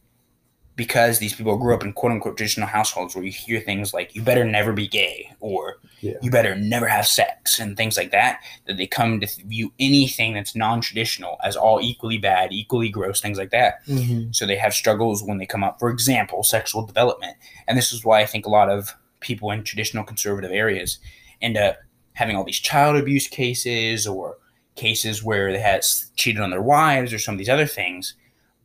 because 0.78 1.18
these 1.18 1.34
people 1.34 1.58
grew 1.58 1.74
up 1.74 1.82
in 1.82 1.92
quote 1.92 2.12
unquote 2.12 2.36
traditional 2.36 2.68
households 2.68 3.14
where 3.14 3.24
you 3.24 3.32
hear 3.32 3.60
things 3.60 3.92
like 3.92 4.14
you 4.14 4.22
better 4.22 4.44
never 4.44 4.72
be 4.72 4.86
gay 4.86 5.28
or 5.40 5.78
yeah. 6.00 6.14
you 6.22 6.30
better 6.30 6.54
never 6.54 6.86
have 6.86 7.04
sex 7.04 7.58
and 7.58 7.76
things 7.76 7.96
like 7.96 8.12
that 8.12 8.40
that 8.66 8.76
they 8.76 8.86
come 8.86 9.20
to 9.20 9.26
view 9.44 9.72
anything 9.80 10.34
that's 10.34 10.54
non-traditional 10.54 11.36
as 11.42 11.56
all 11.56 11.80
equally 11.80 12.16
bad 12.16 12.52
equally 12.52 12.88
gross 12.88 13.20
things 13.20 13.36
like 13.36 13.50
that 13.50 13.84
mm-hmm. 13.86 14.30
so 14.30 14.46
they 14.46 14.56
have 14.56 14.72
struggles 14.72 15.22
when 15.22 15.38
they 15.38 15.46
come 15.46 15.64
up 15.64 15.80
for 15.80 15.90
example 15.90 16.44
sexual 16.44 16.86
development 16.86 17.36
and 17.66 17.76
this 17.76 17.92
is 17.92 18.04
why 18.04 18.20
i 18.20 18.26
think 18.26 18.46
a 18.46 18.50
lot 18.50 18.70
of 18.70 18.94
people 19.18 19.50
in 19.50 19.64
traditional 19.64 20.04
conservative 20.04 20.52
areas 20.52 21.00
end 21.42 21.56
up 21.56 21.78
having 22.12 22.36
all 22.36 22.44
these 22.44 22.60
child 22.60 22.96
abuse 22.96 23.26
cases 23.26 24.06
or 24.06 24.36
cases 24.78 25.22
where 25.22 25.52
they 25.52 25.58
had 25.58 25.84
cheated 26.16 26.40
on 26.40 26.50
their 26.50 26.62
wives 26.62 27.12
or 27.12 27.18
some 27.18 27.34
of 27.34 27.38
these 27.38 27.48
other 27.48 27.66
things 27.66 28.14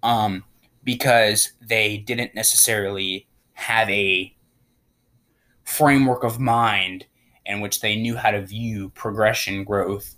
um, 0.04 0.44
because 0.84 1.54
they 1.62 1.98
didn't 1.98 2.36
necessarily 2.36 3.28
have 3.54 3.90
a 3.90 4.34
framework 5.64 6.24
of 6.24 6.40
mind 6.40 7.06
in 7.46 7.60
which 7.60 7.82
they 7.82 7.96
knew 7.96 8.16
how 8.16 8.32
to 8.32 8.42
view 8.42 8.90
progression, 8.90 9.64
growth, 9.64 10.16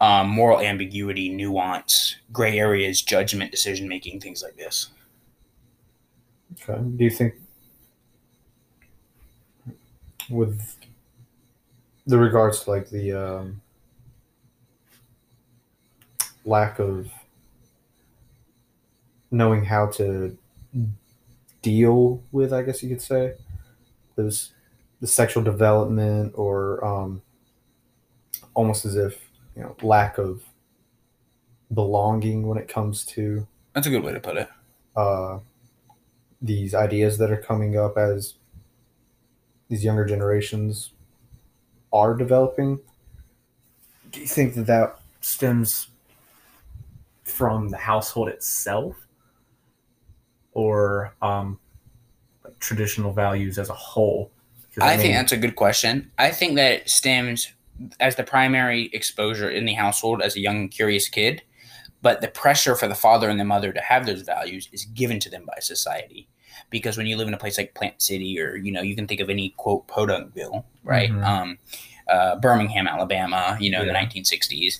um, 0.00 0.28
moral 0.28 0.60
ambiguity, 0.60 1.28
nuance, 1.28 2.16
gray 2.32 2.58
areas, 2.58 3.02
judgment, 3.02 3.50
decision 3.50 3.88
making, 3.88 4.20
things 4.20 4.42
like 4.42 4.56
this. 4.56 4.88
Okay. 6.68 6.80
Do 6.96 7.04
you 7.04 7.10
think 7.10 7.34
with 10.28 10.76
the 12.06 12.18
regards 12.18 12.64
to 12.64 12.70
like 12.70 12.88
the 12.90 13.12
um, 13.12 13.60
lack 16.50 16.78
of 16.78 17.10
knowing 19.30 19.64
how 19.64 19.86
to 19.86 20.36
deal 21.62 22.22
with, 22.32 22.52
I 22.52 22.62
guess 22.62 22.82
you 22.82 22.88
could 22.88 23.02
say, 23.02 23.34
those 24.16 24.52
the 25.00 25.06
sexual 25.06 25.42
development 25.42 26.32
or 26.36 26.84
um, 26.84 27.22
almost 28.54 28.84
as 28.84 28.96
if 28.96 29.30
you 29.56 29.62
know 29.62 29.76
lack 29.82 30.18
of 30.18 30.42
belonging 31.72 32.46
when 32.48 32.58
it 32.58 32.68
comes 32.68 33.04
to 33.06 33.46
that's 33.72 33.86
a 33.86 33.90
good 33.90 34.02
way 34.02 34.12
to 34.12 34.20
put 34.20 34.36
it. 34.36 34.48
uh, 34.96 35.38
these 36.42 36.74
ideas 36.74 37.18
that 37.18 37.30
are 37.30 37.40
coming 37.40 37.78
up 37.78 37.96
as 37.96 38.34
these 39.68 39.84
younger 39.84 40.04
generations 40.04 40.90
are 41.92 42.14
developing. 42.14 42.80
Do 44.10 44.20
you 44.20 44.26
think 44.26 44.54
that 44.54 44.66
that 44.66 45.00
stems 45.20 45.88
from 47.40 47.70
the 47.70 47.76
household 47.78 48.28
itself 48.28 48.94
or 50.52 51.14
um, 51.22 51.58
traditional 52.58 53.14
values 53.14 53.58
as 53.58 53.70
a 53.70 53.74
whole? 53.74 54.30
I, 54.78 54.88
I 54.88 54.90
mean, 54.90 54.98
think 54.98 55.14
that's 55.14 55.32
a 55.32 55.38
good 55.38 55.56
question. 55.56 56.12
I 56.18 56.32
think 56.32 56.56
that 56.56 56.72
it 56.72 56.90
stems 56.90 57.50
as 57.98 58.16
the 58.16 58.24
primary 58.24 58.90
exposure 58.92 59.48
in 59.48 59.64
the 59.64 59.72
household 59.72 60.20
as 60.20 60.36
a 60.36 60.40
young, 60.40 60.68
curious 60.68 61.08
kid, 61.08 61.40
but 62.02 62.20
the 62.20 62.28
pressure 62.28 62.76
for 62.76 62.86
the 62.86 62.94
father 62.94 63.30
and 63.30 63.40
the 63.40 63.44
mother 63.46 63.72
to 63.72 63.80
have 63.80 64.04
those 64.04 64.20
values 64.20 64.68
is 64.70 64.84
given 64.84 65.18
to 65.20 65.30
them 65.30 65.46
by 65.46 65.60
society. 65.60 66.28
Because 66.68 66.98
when 66.98 67.06
you 67.06 67.16
live 67.16 67.26
in 67.26 67.32
a 67.32 67.38
place 67.38 67.56
like 67.56 67.74
Plant 67.74 68.02
City, 68.02 68.38
or 68.38 68.56
you 68.56 68.70
know, 68.70 68.82
you 68.82 68.94
can 68.94 69.06
think 69.06 69.22
of 69.22 69.30
any 69.30 69.54
quote 69.56 69.88
Podunkville, 69.88 70.64
right? 70.84 71.10
Mm-hmm. 71.10 71.24
Um, 71.24 71.58
uh, 72.06 72.36
Birmingham, 72.36 72.86
Alabama, 72.86 73.56
you 73.58 73.70
know, 73.70 73.80
yeah. 73.80 73.98
in 73.98 74.10
the 74.10 74.20
1960s 74.20 74.78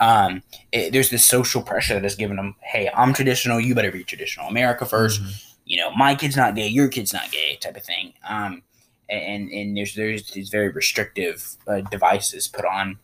um, 0.00 0.42
it, 0.72 0.92
there's 0.92 1.10
this 1.10 1.24
social 1.24 1.62
pressure 1.62 1.94
that 1.94 2.04
is 2.04 2.16
given 2.16 2.36
them. 2.36 2.56
Hey, 2.60 2.90
I'm 2.94 3.12
traditional. 3.12 3.60
You 3.60 3.74
better 3.74 3.92
be 3.92 4.02
traditional. 4.02 4.48
America 4.48 4.84
1st 4.84 5.20
mm-hmm. 5.20 5.30
You 5.66 5.76
know, 5.76 5.92
my 5.92 6.16
kid's 6.16 6.36
not 6.36 6.56
gay. 6.56 6.66
Your 6.66 6.88
kid's 6.88 7.12
not 7.12 7.30
gay. 7.30 7.56
Type 7.60 7.76
of 7.76 7.84
thing. 7.84 8.14
Um, 8.28 8.62
and 9.08 9.50
and 9.50 9.76
there's 9.76 9.94
there's 9.94 10.30
these 10.32 10.48
very 10.48 10.68
restrictive 10.68 11.56
uh, 11.68 11.82
devices 11.82 12.48
put 12.48 12.64
on, 12.64 12.98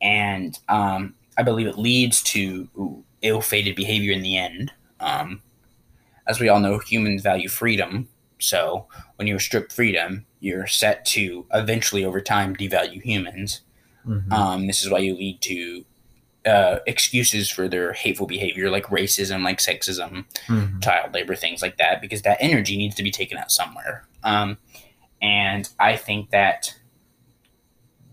and 0.00 0.58
um, 0.68 1.14
I 1.36 1.42
believe 1.42 1.66
it 1.66 1.76
leads 1.76 2.22
to 2.24 3.04
ill-fated 3.20 3.76
behavior 3.76 4.12
in 4.12 4.22
the 4.22 4.38
end. 4.38 4.72
Um, 5.00 5.42
as 6.26 6.40
we 6.40 6.48
all 6.48 6.60
know, 6.60 6.78
humans 6.78 7.22
value 7.22 7.48
freedom. 7.48 8.08
So 8.38 8.86
when 9.16 9.28
you 9.28 9.34
restrict 9.34 9.72
freedom, 9.72 10.24
you're 10.40 10.66
set 10.66 11.04
to 11.06 11.46
eventually, 11.52 12.04
over 12.04 12.20
time, 12.20 12.56
devalue 12.56 13.02
humans. 13.02 13.60
Mm-hmm. 14.06 14.32
Um, 14.32 14.66
this 14.66 14.82
is 14.84 14.90
why 14.90 14.98
you 14.98 15.14
lead 15.14 15.40
to 15.42 15.84
uh, 16.46 16.78
excuses 16.86 17.50
for 17.50 17.68
their 17.68 17.92
hateful 17.92 18.26
behavior, 18.26 18.70
like 18.70 18.86
racism, 18.86 19.42
like 19.42 19.58
sexism, 19.58 20.24
mm-hmm. 20.46 20.78
child 20.80 21.12
labor, 21.12 21.34
things 21.34 21.60
like 21.60 21.76
that, 21.78 22.00
because 22.00 22.22
that 22.22 22.38
energy 22.40 22.76
needs 22.76 22.94
to 22.94 23.02
be 23.02 23.10
taken 23.10 23.36
out 23.36 23.50
somewhere. 23.50 24.06
Um, 24.22 24.58
and 25.20 25.68
I 25.78 25.96
think 25.96 26.30
that 26.30 26.74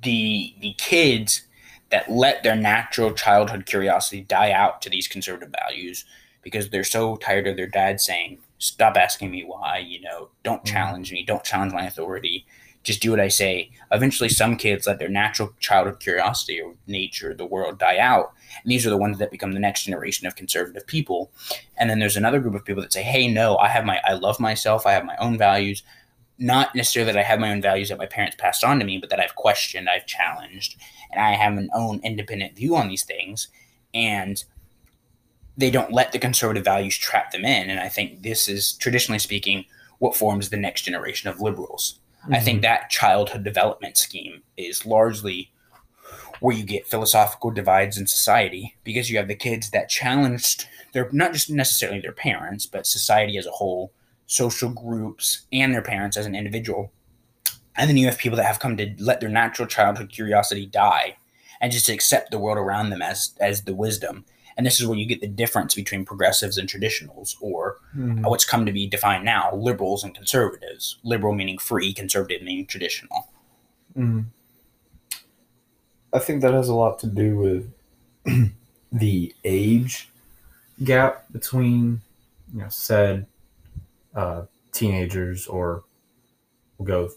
the 0.01 0.53
the 0.59 0.73
kids 0.77 1.43
that 1.91 2.09
let 2.11 2.43
their 2.43 2.55
natural 2.55 3.11
childhood 3.13 3.65
curiosity 3.65 4.21
die 4.21 4.51
out 4.51 4.81
to 4.81 4.89
these 4.89 5.07
conservative 5.07 5.53
values 5.61 6.05
because 6.41 6.69
they're 6.69 6.83
so 6.83 7.15
tired 7.17 7.47
of 7.47 7.55
their 7.55 7.67
dad 7.67 8.01
saying, 8.01 8.39
"Stop 8.57 8.97
asking 8.97 9.31
me 9.31 9.43
why," 9.43 9.77
you 9.77 10.01
know, 10.01 10.29
"Don't 10.43 10.63
mm-hmm. 10.63 10.73
challenge 10.73 11.11
me," 11.11 11.23
"Don't 11.23 11.43
challenge 11.43 11.73
my 11.73 11.85
authority." 11.85 12.45
Just 12.83 13.01
do 13.01 13.11
what 13.11 13.19
I 13.19 13.29
say. 13.29 13.71
Eventually, 13.91 14.29
some 14.29 14.57
kids 14.57 14.85
let 14.85 14.99
their 14.99 15.09
natural 15.09 15.53
childhood 15.59 15.99
curiosity 15.99 16.59
or 16.61 16.75
nature, 16.85 17.33
the 17.33 17.45
world, 17.45 17.79
die 17.79 17.97
out. 17.97 18.33
And 18.61 18.71
these 18.71 18.85
are 18.85 18.89
the 18.89 18.97
ones 18.97 19.19
that 19.19 19.31
become 19.31 19.53
the 19.53 19.59
next 19.59 19.83
generation 19.83 20.27
of 20.27 20.35
conservative 20.35 20.85
people. 20.85 21.31
And 21.77 21.89
then 21.89 21.99
there's 21.99 22.17
another 22.17 22.39
group 22.39 22.55
of 22.55 22.65
people 22.65 22.83
that 22.83 22.93
say, 22.93 23.03
hey, 23.03 23.27
no, 23.27 23.57
I 23.57 23.69
have 23.69 23.85
my, 23.85 23.99
I 24.03 24.13
love 24.13 24.39
myself, 24.39 24.85
I 24.85 24.91
have 24.91 25.05
my 25.05 25.15
own 25.17 25.37
values. 25.37 25.83
Not 26.37 26.75
necessarily 26.75 27.11
that 27.13 27.19
I 27.19 27.23
have 27.23 27.39
my 27.39 27.51
own 27.51 27.61
values 27.61 27.89
that 27.89 27.97
my 27.97 28.05
parents 28.05 28.35
passed 28.37 28.63
on 28.63 28.79
to 28.79 28.85
me, 28.85 28.97
but 28.97 29.09
that 29.09 29.19
I've 29.19 29.35
questioned, 29.35 29.87
I've 29.87 30.07
challenged, 30.07 30.75
and 31.11 31.21
I 31.21 31.31
have 31.31 31.57
an 31.57 31.69
own 31.73 32.01
independent 32.03 32.55
view 32.55 32.75
on 32.75 32.89
these 32.89 33.03
things. 33.03 33.47
And 33.93 34.43
they 35.55 35.69
don't 35.69 35.93
let 35.93 36.11
the 36.11 36.19
conservative 36.19 36.65
values 36.65 36.97
trap 36.97 37.31
them 37.31 37.45
in. 37.45 37.69
And 37.69 37.79
I 37.79 37.87
think 37.87 38.23
this 38.23 38.49
is, 38.49 38.73
traditionally 38.73 39.19
speaking, 39.19 39.65
what 39.99 40.15
forms 40.15 40.49
the 40.49 40.57
next 40.57 40.81
generation 40.81 41.29
of 41.29 41.39
liberals 41.39 41.99
Mm-hmm. 42.23 42.33
I 42.33 42.39
think 42.39 42.57
mm-hmm. 42.57 42.63
that 42.63 42.89
childhood 42.89 43.43
development 43.43 43.97
scheme 43.97 44.43
is 44.57 44.85
largely 44.85 45.51
where 46.39 46.55
you 46.55 46.63
get 46.63 46.87
philosophical 46.87 47.51
divides 47.51 47.97
in 47.97 48.07
society 48.07 48.75
because 48.83 49.09
you 49.09 49.17
have 49.17 49.27
the 49.27 49.35
kids 49.35 49.69
that 49.69 49.89
challenged 49.89 50.67
they're 50.93 51.09
not 51.11 51.33
just 51.33 51.49
necessarily 51.49 51.99
their 51.99 52.13
parents, 52.13 52.65
but 52.65 52.87
society 52.87 53.37
as 53.37 53.47
a 53.47 53.51
whole, 53.51 53.91
social 54.27 54.69
groups, 54.69 55.45
and 55.51 55.73
their 55.73 55.81
parents 55.81 56.15
as 56.15 56.25
an 56.25 56.35
individual. 56.35 56.91
And 57.75 57.89
then 57.89 57.97
you 57.97 58.05
have 58.05 58.19
people 58.19 58.37
that 58.37 58.45
have 58.45 58.59
come 58.59 58.77
to 58.77 58.93
let 58.99 59.19
their 59.19 59.29
natural 59.29 59.67
childhood 59.67 60.11
curiosity 60.11 60.67
die 60.67 61.17
and 61.59 61.71
just 61.71 61.89
accept 61.89 62.29
the 62.29 62.37
world 62.37 62.59
around 62.59 62.91
them 62.91 63.01
as 63.01 63.33
as 63.39 63.63
the 63.63 63.73
wisdom 63.73 64.25
and 64.57 64.65
this 64.65 64.79
is 64.79 64.87
where 64.87 64.97
you 64.97 65.05
get 65.05 65.21
the 65.21 65.27
difference 65.27 65.75
between 65.75 66.05
progressives 66.05 66.57
and 66.57 66.69
traditionals, 66.69 67.35
or 67.41 67.77
mm-hmm. 67.95 68.23
what's 68.23 68.45
come 68.45 68.65
to 68.65 68.71
be 68.71 68.87
defined 68.87 69.25
now 69.25 69.53
liberals 69.55 70.03
and 70.03 70.13
conservatives. 70.15 70.97
Liberal 71.03 71.33
meaning 71.33 71.57
free, 71.57 71.93
conservative 71.93 72.41
meaning 72.41 72.65
traditional. 72.65 73.29
Mm-hmm. 73.97 74.21
I 76.13 76.19
think 76.19 76.41
that 76.41 76.53
has 76.53 76.69
a 76.69 76.75
lot 76.75 76.99
to 76.99 77.07
do 77.07 77.35
with 77.37 78.51
the 78.91 79.33
age 79.43 80.09
gap 80.83 81.25
between, 81.31 82.01
you 82.53 82.61
know, 82.61 82.69
said 82.69 83.25
uh, 84.15 84.43
teenagers 84.71 85.47
or 85.47 85.83
we'll 86.77 86.85
go 86.85 87.13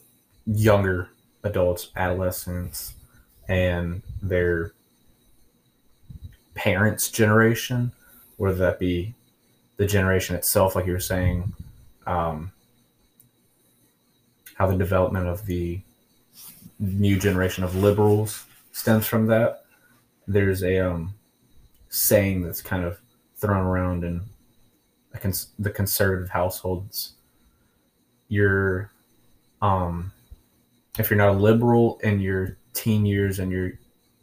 younger 0.46 1.10
adults, 1.42 1.90
adolescents, 1.96 2.94
and 3.48 4.02
their 4.22 4.72
parents' 6.56 7.10
generation, 7.10 7.92
whether 8.38 8.56
that 8.56 8.80
be 8.80 9.14
the 9.76 9.86
generation 9.86 10.34
itself, 10.34 10.74
like 10.74 10.86
you 10.86 10.92
were 10.92 10.98
saying, 10.98 11.52
um, 12.06 12.50
how 14.54 14.66
the 14.66 14.76
development 14.76 15.28
of 15.28 15.44
the 15.46 15.80
new 16.80 17.18
generation 17.18 17.62
of 17.62 17.76
liberals 17.76 18.44
stems 18.72 19.06
from 19.06 19.26
that. 19.26 19.64
There's 20.26 20.62
a 20.62 20.78
um, 20.78 21.14
saying 21.88 22.42
that's 22.42 22.62
kind 22.62 22.84
of 22.84 22.98
thrown 23.36 23.64
around 23.64 24.02
in 24.02 24.22
cons- 25.20 25.52
the 25.58 25.70
conservative 25.70 26.30
households. 26.30 27.12
You're, 28.28 28.90
um, 29.62 30.10
if 30.98 31.10
you're 31.10 31.18
not 31.18 31.28
a 31.28 31.38
liberal 31.38 32.00
in 32.02 32.20
your 32.20 32.56
teen 32.72 33.06
years 33.06 33.38
and 33.38 33.52
your 33.52 33.72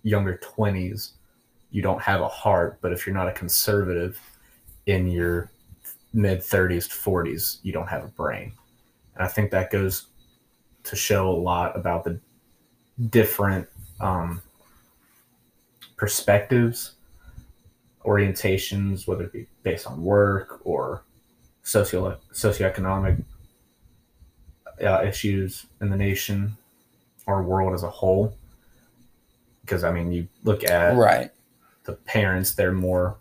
younger 0.01 0.39
20s, 0.43 1.11
you 1.73 1.81
don't 1.81 2.01
have 2.01 2.21
a 2.21 2.27
heart. 2.27 2.77
But 2.79 2.93
if 2.93 3.05
you're 3.05 3.15
not 3.15 3.27
a 3.27 3.33
conservative 3.33 4.17
in 4.85 5.07
your 5.07 5.51
mid 6.13 6.39
30s 6.39 6.87
to 6.87 6.95
40s, 6.95 7.57
you 7.63 7.73
don't 7.73 7.87
have 7.87 8.05
a 8.05 8.07
brain. 8.07 8.53
And 9.15 9.25
I 9.25 9.27
think 9.27 9.51
that 9.51 9.71
goes 9.71 10.07
to 10.83 10.95
show 10.95 11.29
a 11.29 11.35
lot 11.35 11.75
about 11.75 12.03
the 12.03 12.19
different 13.09 13.67
um, 13.99 14.41
perspectives, 15.97 16.93
orientations, 18.05 19.07
whether 19.07 19.23
it 19.23 19.33
be 19.33 19.47
based 19.63 19.87
on 19.87 20.01
work 20.03 20.61
or 20.63 21.03
socio 21.63 22.17
socioeconomic 22.33 23.23
uh, 24.85 25.03
issues 25.03 25.65
in 25.81 25.89
the 25.89 25.97
nation 25.97 26.55
or 27.25 27.41
world 27.41 27.73
as 27.73 27.81
a 27.81 27.89
whole. 27.89 28.37
Because 29.61 29.83
I 29.83 29.91
mean, 29.91 30.11
you 30.11 30.27
look 30.43 30.63
at 30.65 30.95
Right. 30.95 31.31
The 31.85 31.93
parents; 31.93 32.53
they're 32.55 32.71
more, 32.71 33.17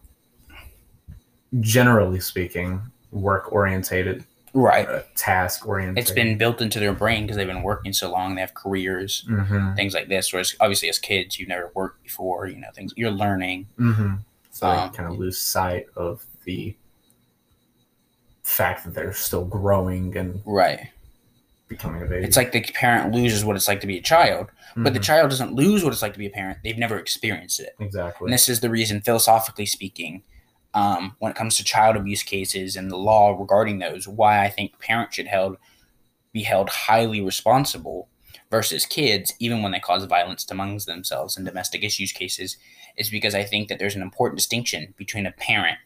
generally 1.61 2.21
speaking, 2.21 2.81
work 3.11 3.53
orientated, 3.53 4.25
Right. 4.55 4.87
uh, 4.89 5.03
task 5.17 5.67
oriented. 5.67 5.99
It's 6.03 6.11
been 6.11 6.37
built 6.39 6.61
into 6.61 6.79
their 6.79 6.93
brain 6.93 7.23
because 7.25 7.37
they've 7.37 7.47
been 7.47 7.63
working 7.63 7.93
so 7.93 8.11
long. 8.11 8.35
They 8.35 8.41
have 8.43 8.55
careers, 8.55 9.25
hmm 9.27 9.75
things 9.75 9.95
like 9.95 10.09
this. 10.09 10.33
Whereas 10.33 10.55
obviously 10.61 10.89
as 10.89 10.99
kids, 10.99 11.39
you've 11.39 11.49
never 11.49 11.71
worked 11.75 12.03
before. 12.03 12.47
You 12.47 12.57
know 12.57 12.69
things. 12.75 12.93
You're 12.97 13.11
learning. 13.11 13.67
hmm 13.77 14.15
So 14.51 14.67
Um, 14.67 14.91
they 14.91 14.97
kind 14.97 15.11
of 15.13 15.19
lose 15.19 15.39
sight 15.39 15.87
of 15.97 16.25
the 16.45 16.77
fact 18.43 18.85
that 18.85 18.93
they're 18.95 19.13
still 19.13 19.45
growing 19.45 20.17
and 20.17 20.43
Right. 20.45 20.91
Becoming 21.73 22.03
of 22.03 22.13
age. 22.13 22.25
It's 22.25 22.37
like 22.37 22.53
the 22.53 22.63
parent 22.63 23.13
loses 23.15 23.45
what 23.45 23.57
it's 23.57 23.69
like 23.69 23.81
to 23.81 23.87
be 23.87 23.99
a 23.99 24.03
child, 24.03 24.51
but 24.77 24.95
the 24.95 25.01
Mhm. 25.01 25.05
child 25.05 25.31
doesn't 25.31 25.55
lose 25.55 25.83
what 25.85 25.93
it's 25.93 26.03
like 26.03 26.13
to 26.13 26.19
be 26.19 26.27
a 26.27 26.31
parent. 26.31 26.59
They've 26.65 26.79
never 26.79 26.99
experienced 26.99 27.61
it. 27.61 27.75
exactly. 27.81 28.27
And 28.27 28.33
this 28.33 28.49
is 28.49 28.61
the 28.61 28.71
reason, 28.71 29.01
philosophically 29.01 29.67
speaking, 29.67 30.23
um, 30.75 31.17
when 31.19 31.31
it 31.31 31.37
comes 31.37 31.57
to 31.57 31.65
child 31.65 31.97
abuse 31.97 32.23
cases 32.23 32.77
and 32.77 32.91
the 32.91 32.97
law 32.97 33.37
regarding 33.39 33.79
those, 33.79 34.09
why 34.09 34.43
I 34.45 34.49
think 34.49 34.79
parents 34.79 35.15
should 35.17 35.27
held 35.27 35.57
be 36.33 36.45
held 36.45 36.71
highly 36.71 37.21
responsible 37.21 38.09
versus 38.51 38.87
kids, 38.87 39.35
even 39.39 39.63
when 39.63 39.73
they 39.73 39.79
cause 39.81 40.05
violence 40.05 40.51
amongst 40.51 40.87
themselves 40.87 41.37
in 41.37 41.45
domestic 41.45 41.83
issues 41.85 42.11
cases, 42.13 42.57
is 42.97 43.11
because 43.11 43.35
I 43.35 43.45
think 43.45 43.69
that 43.69 43.79
there's 43.79 43.95
an 43.97 44.01
important 44.03 44.39
distinction 44.39 44.95
between 44.97 45.27
a 45.27 45.33
parent 45.33 45.77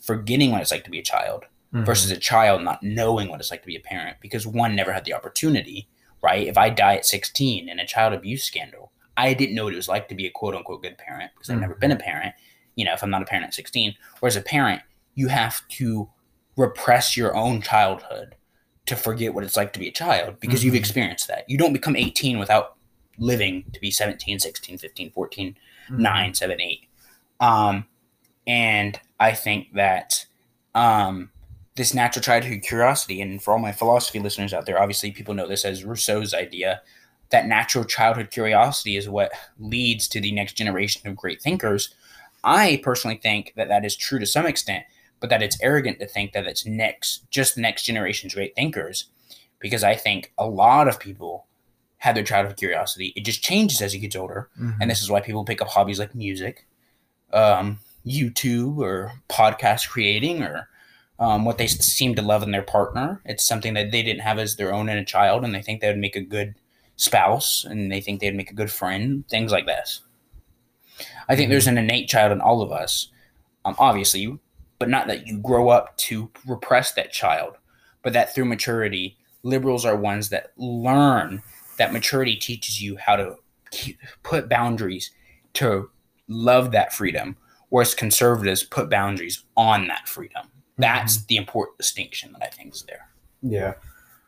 forgetting 0.00 0.50
what 0.52 0.62
it's 0.62 0.70
like 0.70 0.84
to 0.84 0.90
be 0.90 0.98
a 0.98 1.02
child 1.02 1.44
Mhm. 1.72 1.86
versus 1.86 2.10
a 2.10 2.16
child 2.16 2.62
not 2.62 2.82
knowing 2.82 3.28
what 3.28 3.38
it's 3.40 3.50
like 3.50 3.60
to 3.62 3.66
be 3.66 3.76
a 3.76 3.80
parent 3.80 4.16
because 4.20 4.46
one 4.46 4.74
never 4.74 4.92
had 4.92 5.04
the 5.04 5.14
opportunity, 5.14 5.88
right? 6.22 6.46
If 6.48 6.58
I 6.58 6.68
die 6.70 6.96
at 6.96 7.06
16 7.06 7.68
in 7.68 7.78
a 7.78 7.86
child 7.86 8.12
abuse 8.12 8.42
scandal, 8.42 8.90
I 9.16 9.34
didn't 9.34 9.54
know 9.54 9.64
what 9.64 9.72
it 9.74 9.76
was 9.76 9.88
like 9.88 10.08
to 10.08 10.14
be 10.14 10.26
a 10.26 10.30
quote 10.30 10.54
unquote 10.54 10.82
good 10.82 10.98
parent 10.98 11.30
because 11.34 11.48
I've 11.50 11.60
never 11.60 11.74
been 11.76 11.92
a 11.92 11.96
parent, 11.96 12.34
you 12.74 12.84
know, 12.84 12.92
if 12.92 13.02
I'm 13.02 13.10
not 13.10 13.22
a 13.22 13.24
parent 13.26 13.46
at 13.46 13.54
16. 13.54 13.94
Whereas 14.18 14.34
a 14.36 14.40
parent, 14.40 14.82
you 15.14 15.28
have 15.28 15.66
to 15.68 16.10
repress 16.56 17.16
your 17.16 17.36
own 17.36 17.60
childhood 17.62 18.34
to 18.86 18.96
forget 18.96 19.32
what 19.34 19.44
it's 19.44 19.56
like 19.56 19.72
to 19.74 19.78
be 19.78 19.86
a 19.88 19.92
child 19.92 20.40
because 20.40 20.64
you've 20.64 20.74
Mhm. 20.74 20.78
experienced 20.78 21.28
that. 21.28 21.44
You 21.48 21.56
don't 21.56 21.72
become 21.72 21.94
18 21.94 22.38
without 22.40 22.76
living 23.18 23.64
to 23.72 23.80
be 23.80 23.90
17, 23.92 24.38
16, 24.40 24.78
15, 24.78 25.10
14, 25.12 25.56
Mhm. 25.88 25.98
nine, 25.98 26.34
seven, 26.34 26.60
eight. 26.60 26.88
Um, 27.38 27.86
and 28.46 28.98
I 29.20 29.32
think 29.34 29.74
that 29.74 30.26
um, 30.74 31.30
this 31.80 31.94
natural 31.94 32.22
childhood 32.22 32.60
curiosity, 32.60 33.22
and 33.22 33.42
for 33.42 33.52
all 33.52 33.58
my 33.58 33.72
philosophy 33.72 34.18
listeners 34.20 34.52
out 34.52 34.66
there, 34.66 34.78
obviously 34.78 35.10
people 35.10 35.32
know 35.32 35.48
this 35.48 35.64
as 35.64 35.82
Rousseau's 35.82 36.34
idea, 36.34 36.82
that 37.30 37.46
natural 37.46 37.84
childhood 37.84 38.30
curiosity 38.30 38.98
is 38.98 39.08
what 39.08 39.32
leads 39.58 40.06
to 40.08 40.20
the 40.20 40.30
next 40.30 40.52
generation 40.52 41.08
of 41.08 41.16
great 41.16 41.40
thinkers. 41.40 41.94
I 42.44 42.80
personally 42.82 43.16
think 43.16 43.54
that 43.56 43.68
that 43.68 43.86
is 43.86 43.96
true 43.96 44.18
to 44.18 44.26
some 44.26 44.44
extent, 44.44 44.84
but 45.20 45.30
that 45.30 45.42
it's 45.42 45.56
arrogant 45.62 46.00
to 46.00 46.06
think 46.06 46.32
that 46.32 46.46
it's 46.46 46.66
next, 46.66 47.30
just 47.30 47.54
the 47.54 47.62
next 47.62 47.84
generation's 47.84 48.34
great 48.34 48.54
thinkers, 48.54 49.06
because 49.58 49.82
I 49.82 49.94
think 49.94 50.32
a 50.36 50.46
lot 50.46 50.86
of 50.86 51.00
people 51.00 51.46
had 51.96 52.14
their 52.14 52.24
childhood 52.24 52.58
curiosity. 52.58 53.14
It 53.16 53.24
just 53.24 53.42
changes 53.42 53.80
as 53.80 53.94
you 53.94 54.00
get 54.00 54.16
older 54.16 54.50
Mhm. 54.60 54.76
and 54.82 54.90
this 54.90 55.00
is 55.00 55.10
why 55.10 55.20
people 55.22 55.46
pick 55.46 55.62
up 55.62 55.68
hobbies 55.68 55.98
like 55.98 56.14
music, 56.14 56.66
um, 57.32 57.78
YouTube, 58.06 58.76
or 58.78 59.12
podcast 59.30 59.88
creating, 59.88 60.42
or 60.42 60.68
um, 61.20 61.44
what 61.44 61.58
they 61.58 61.66
seem 61.66 62.14
to 62.14 62.22
love 62.22 62.42
in 62.42 62.50
their 62.50 62.62
partner. 62.62 63.20
It's 63.26 63.44
something 63.44 63.74
that 63.74 63.92
they 63.92 64.02
didn't 64.02 64.22
have 64.22 64.38
as 64.38 64.56
their 64.56 64.72
own 64.74 64.88
in 64.88 64.96
a 64.98 65.04
child, 65.04 65.44
and 65.44 65.54
they 65.54 65.62
think 65.62 65.80
they 65.80 65.88
would 65.88 65.98
make 65.98 66.16
a 66.16 66.20
good 66.20 66.54
spouse, 66.96 67.64
and 67.64 67.92
they 67.92 68.00
think 68.00 68.20
they'd 68.20 68.34
make 68.34 68.50
a 68.50 68.54
good 68.54 68.70
friend. 68.70 69.28
Things 69.28 69.52
like 69.52 69.66
this. 69.66 70.00
I 71.28 71.36
think 71.36 71.50
there's 71.50 71.66
an 71.66 71.78
innate 71.78 72.08
child 72.08 72.32
in 72.32 72.40
all 72.40 72.62
of 72.62 72.72
us, 72.72 73.08
um, 73.64 73.76
obviously, 73.78 74.38
but 74.78 74.88
not 74.88 75.06
that 75.06 75.26
you 75.26 75.38
grow 75.38 75.68
up 75.68 75.96
to 75.98 76.30
repress 76.46 76.92
that 76.92 77.12
child, 77.12 77.56
but 78.02 78.14
that 78.14 78.34
through 78.34 78.46
maturity, 78.46 79.16
liberals 79.42 79.84
are 79.84 79.96
ones 79.96 80.30
that 80.30 80.52
learn 80.56 81.42
that 81.76 81.92
maturity 81.92 82.36
teaches 82.36 82.82
you 82.82 82.96
how 82.96 83.16
to 83.16 83.36
keep, 83.70 83.98
put 84.22 84.48
boundaries 84.48 85.10
to 85.54 85.90
love 86.28 86.72
that 86.72 86.92
freedom, 86.92 87.36
whereas 87.68 87.94
conservatives 87.94 88.62
put 88.62 88.90
boundaries 88.90 89.44
on 89.56 89.86
that 89.88 90.08
freedom. 90.08 90.49
That's 90.80 91.24
the 91.26 91.36
important 91.36 91.78
distinction 91.78 92.32
that 92.32 92.42
I 92.42 92.48
think 92.48 92.74
is 92.74 92.82
there. 92.82 93.08
Yeah, 93.42 93.74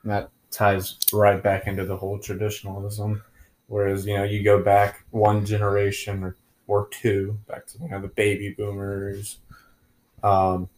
and 0.02 0.12
that 0.12 0.30
ties 0.50 0.98
right 1.12 1.42
back 1.42 1.66
into 1.66 1.84
the 1.84 1.96
whole 1.96 2.18
traditionalism. 2.18 3.22
Whereas 3.66 4.06
you 4.06 4.16
know 4.16 4.24
you 4.24 4.42
go 4.42 4.62
back 4.62 5.04
one 5.10 5.46
generation 5.46 6.22
or, 6.22 6.36
or 6.66 6.88
two 6.90 7.38
back 7.48 7.66
to 7.68 7.78
you 7.78 7.88
know 7.88 8.00
the 8.00 8.08
baby 8.08 8.54
boomers. 8.56 9.38
Um, 10.22 10.68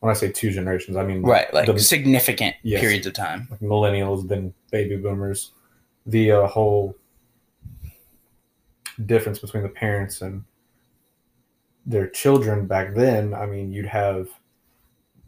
when 0.00 0.10
I 0.10 0.14
say 0.14 0.32
two 0.32 0.50
generations, 0.50 0.96
I 0.96 1.04
mean 1.04 1.22
Right, 1.22 1.52
like 1.54 1.66
the 1.66 1.78
significant 1.78 2.56
Yes. 2.62 2.80
periods 2.80 3.06
of 3.06 3.12
time. 3.14 3.46
like 3.50 3.60
millennials, 3.60 4.26
then 4.28 4.52
baby 4.70 4.96
boomers. 4.96 5.52
The 6.06 6.32
uh, 6.32 6.46
whole 6.48 6.96
difference 9.06 9.38
between 9.38 9.62
the 9.62 9.68
parents 9.68 10.20
and 10.20 10.44
their 11.86 12.08
children 12.08 12.66
back 12.66 12.94
then, 12.94 13.34
I 13.34 13.46
mean, 13.46 13.72
you'd 13.72 13.86
have 13.86 14.28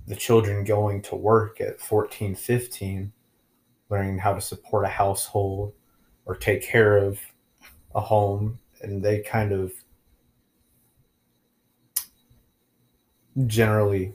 the 0.06 0.16
children 0.16 0.64
going 0.64 1.02
to 1.02 1.16
work 1.16 1.60
at 1.60 1.80
14, 1.80 2.34
15, 2.34 3.12
learning 3.88 4.18
how 4.18 4.34
to 4.34 4.40
support 4.40 4.84
a 4.84 4.88
household 4.88 5.72
or 6.26 6.34
take 6.34 6.62
care 6.62 6.96
of 6.98 7.20
a 7.94 8.00
home. 8.00 8.58
And 8.82 9.02
they 9.02 9.20
kind 9.20 9.52
of 9.52 9.72
generally 13.46 14.14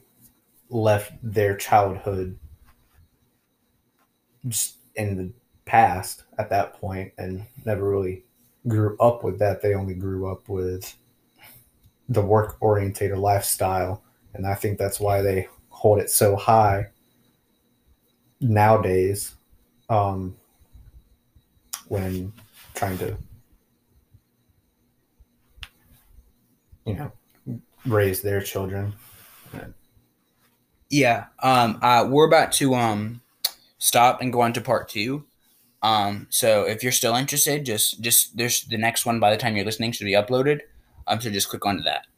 left 0.70 1.14
their 1.24 1.56
childhood 1.56 2.38
just 4.48 4.78
in 4.96 5.18
the 5.18 5.32
past 5.66 6.24
at 6.38 6.50
that 6.50 6.74
point 6.74 7.14
and 7.18 7.46
never 7.66 7.90
really 7.90 8.26
grew 8.68 8.98
up 9.00 9.24
with 9.24 9.40
that. 9.40 9.62
They 9.62 9.74
only 9.74 9.96
grew 9.96 10.30
up 10.30 10.48
with 10.48 10.96
the 12.08 12.22
work 12.22 12.58
orientated 12.60 13.18
lifestyle. 13.18 14.04
And 14.34 14.46
I 14.46 14.56
think 14.56 14.78
that's 14.78 15.00
why 15.00 15.22
they 15.22 15.48
hold 15.80 16.00
it 16.00 16.10
so 16.10 16.36
high 16.36 16.88
nowadays 18.42 19.36
um, 19.90 20.36
when 21.88 22.34
trying 22.76 22.98
to, 22.98 23.18
you 26.86 26.96
know, 26.96 27.12
raise 27.86 28.22
their 28.22 28.42
children. 28.42 28.94
Yeah. 30.90 31.28
Um. 31.42 31.80
Uh. 31.82 32.08
We're 32.10 32.28
about 32.28 32.52
to 32.54 32.76
um 32.76 33.22
stop 33.78 34.22
and 34.22 34.34
go 34.34 34.42
on 34.42 34.52
to 34.54 34.62
part 34.62 34.90
two. 34.90 35.24
Um. 35.82 36.28
So 36.30 36.64
if 36.64 36.84
you're 36.84 36.92
still 36.92 37.16
interested, 37.16 37.64
just 37.66 38.02
just 38.02 38.36
there's 38.36 38.64
the 38.66 38.78
next 38.78 39.06
one. 39.06 39.22
By 39.22 39.32
the 39.32 39.38
time 39.38 39.56
you're 39.56 39.66
listening, 39.66 39.94
should 39.94 40.06
be 40.06 40.14
uploaded. 40.14 40.60
Um. 41.08 41.22
So 41.22 41.30
just 41.30 41.48
click 41.48 41.66
onto 41.66 41.84
that. 41.84 42.09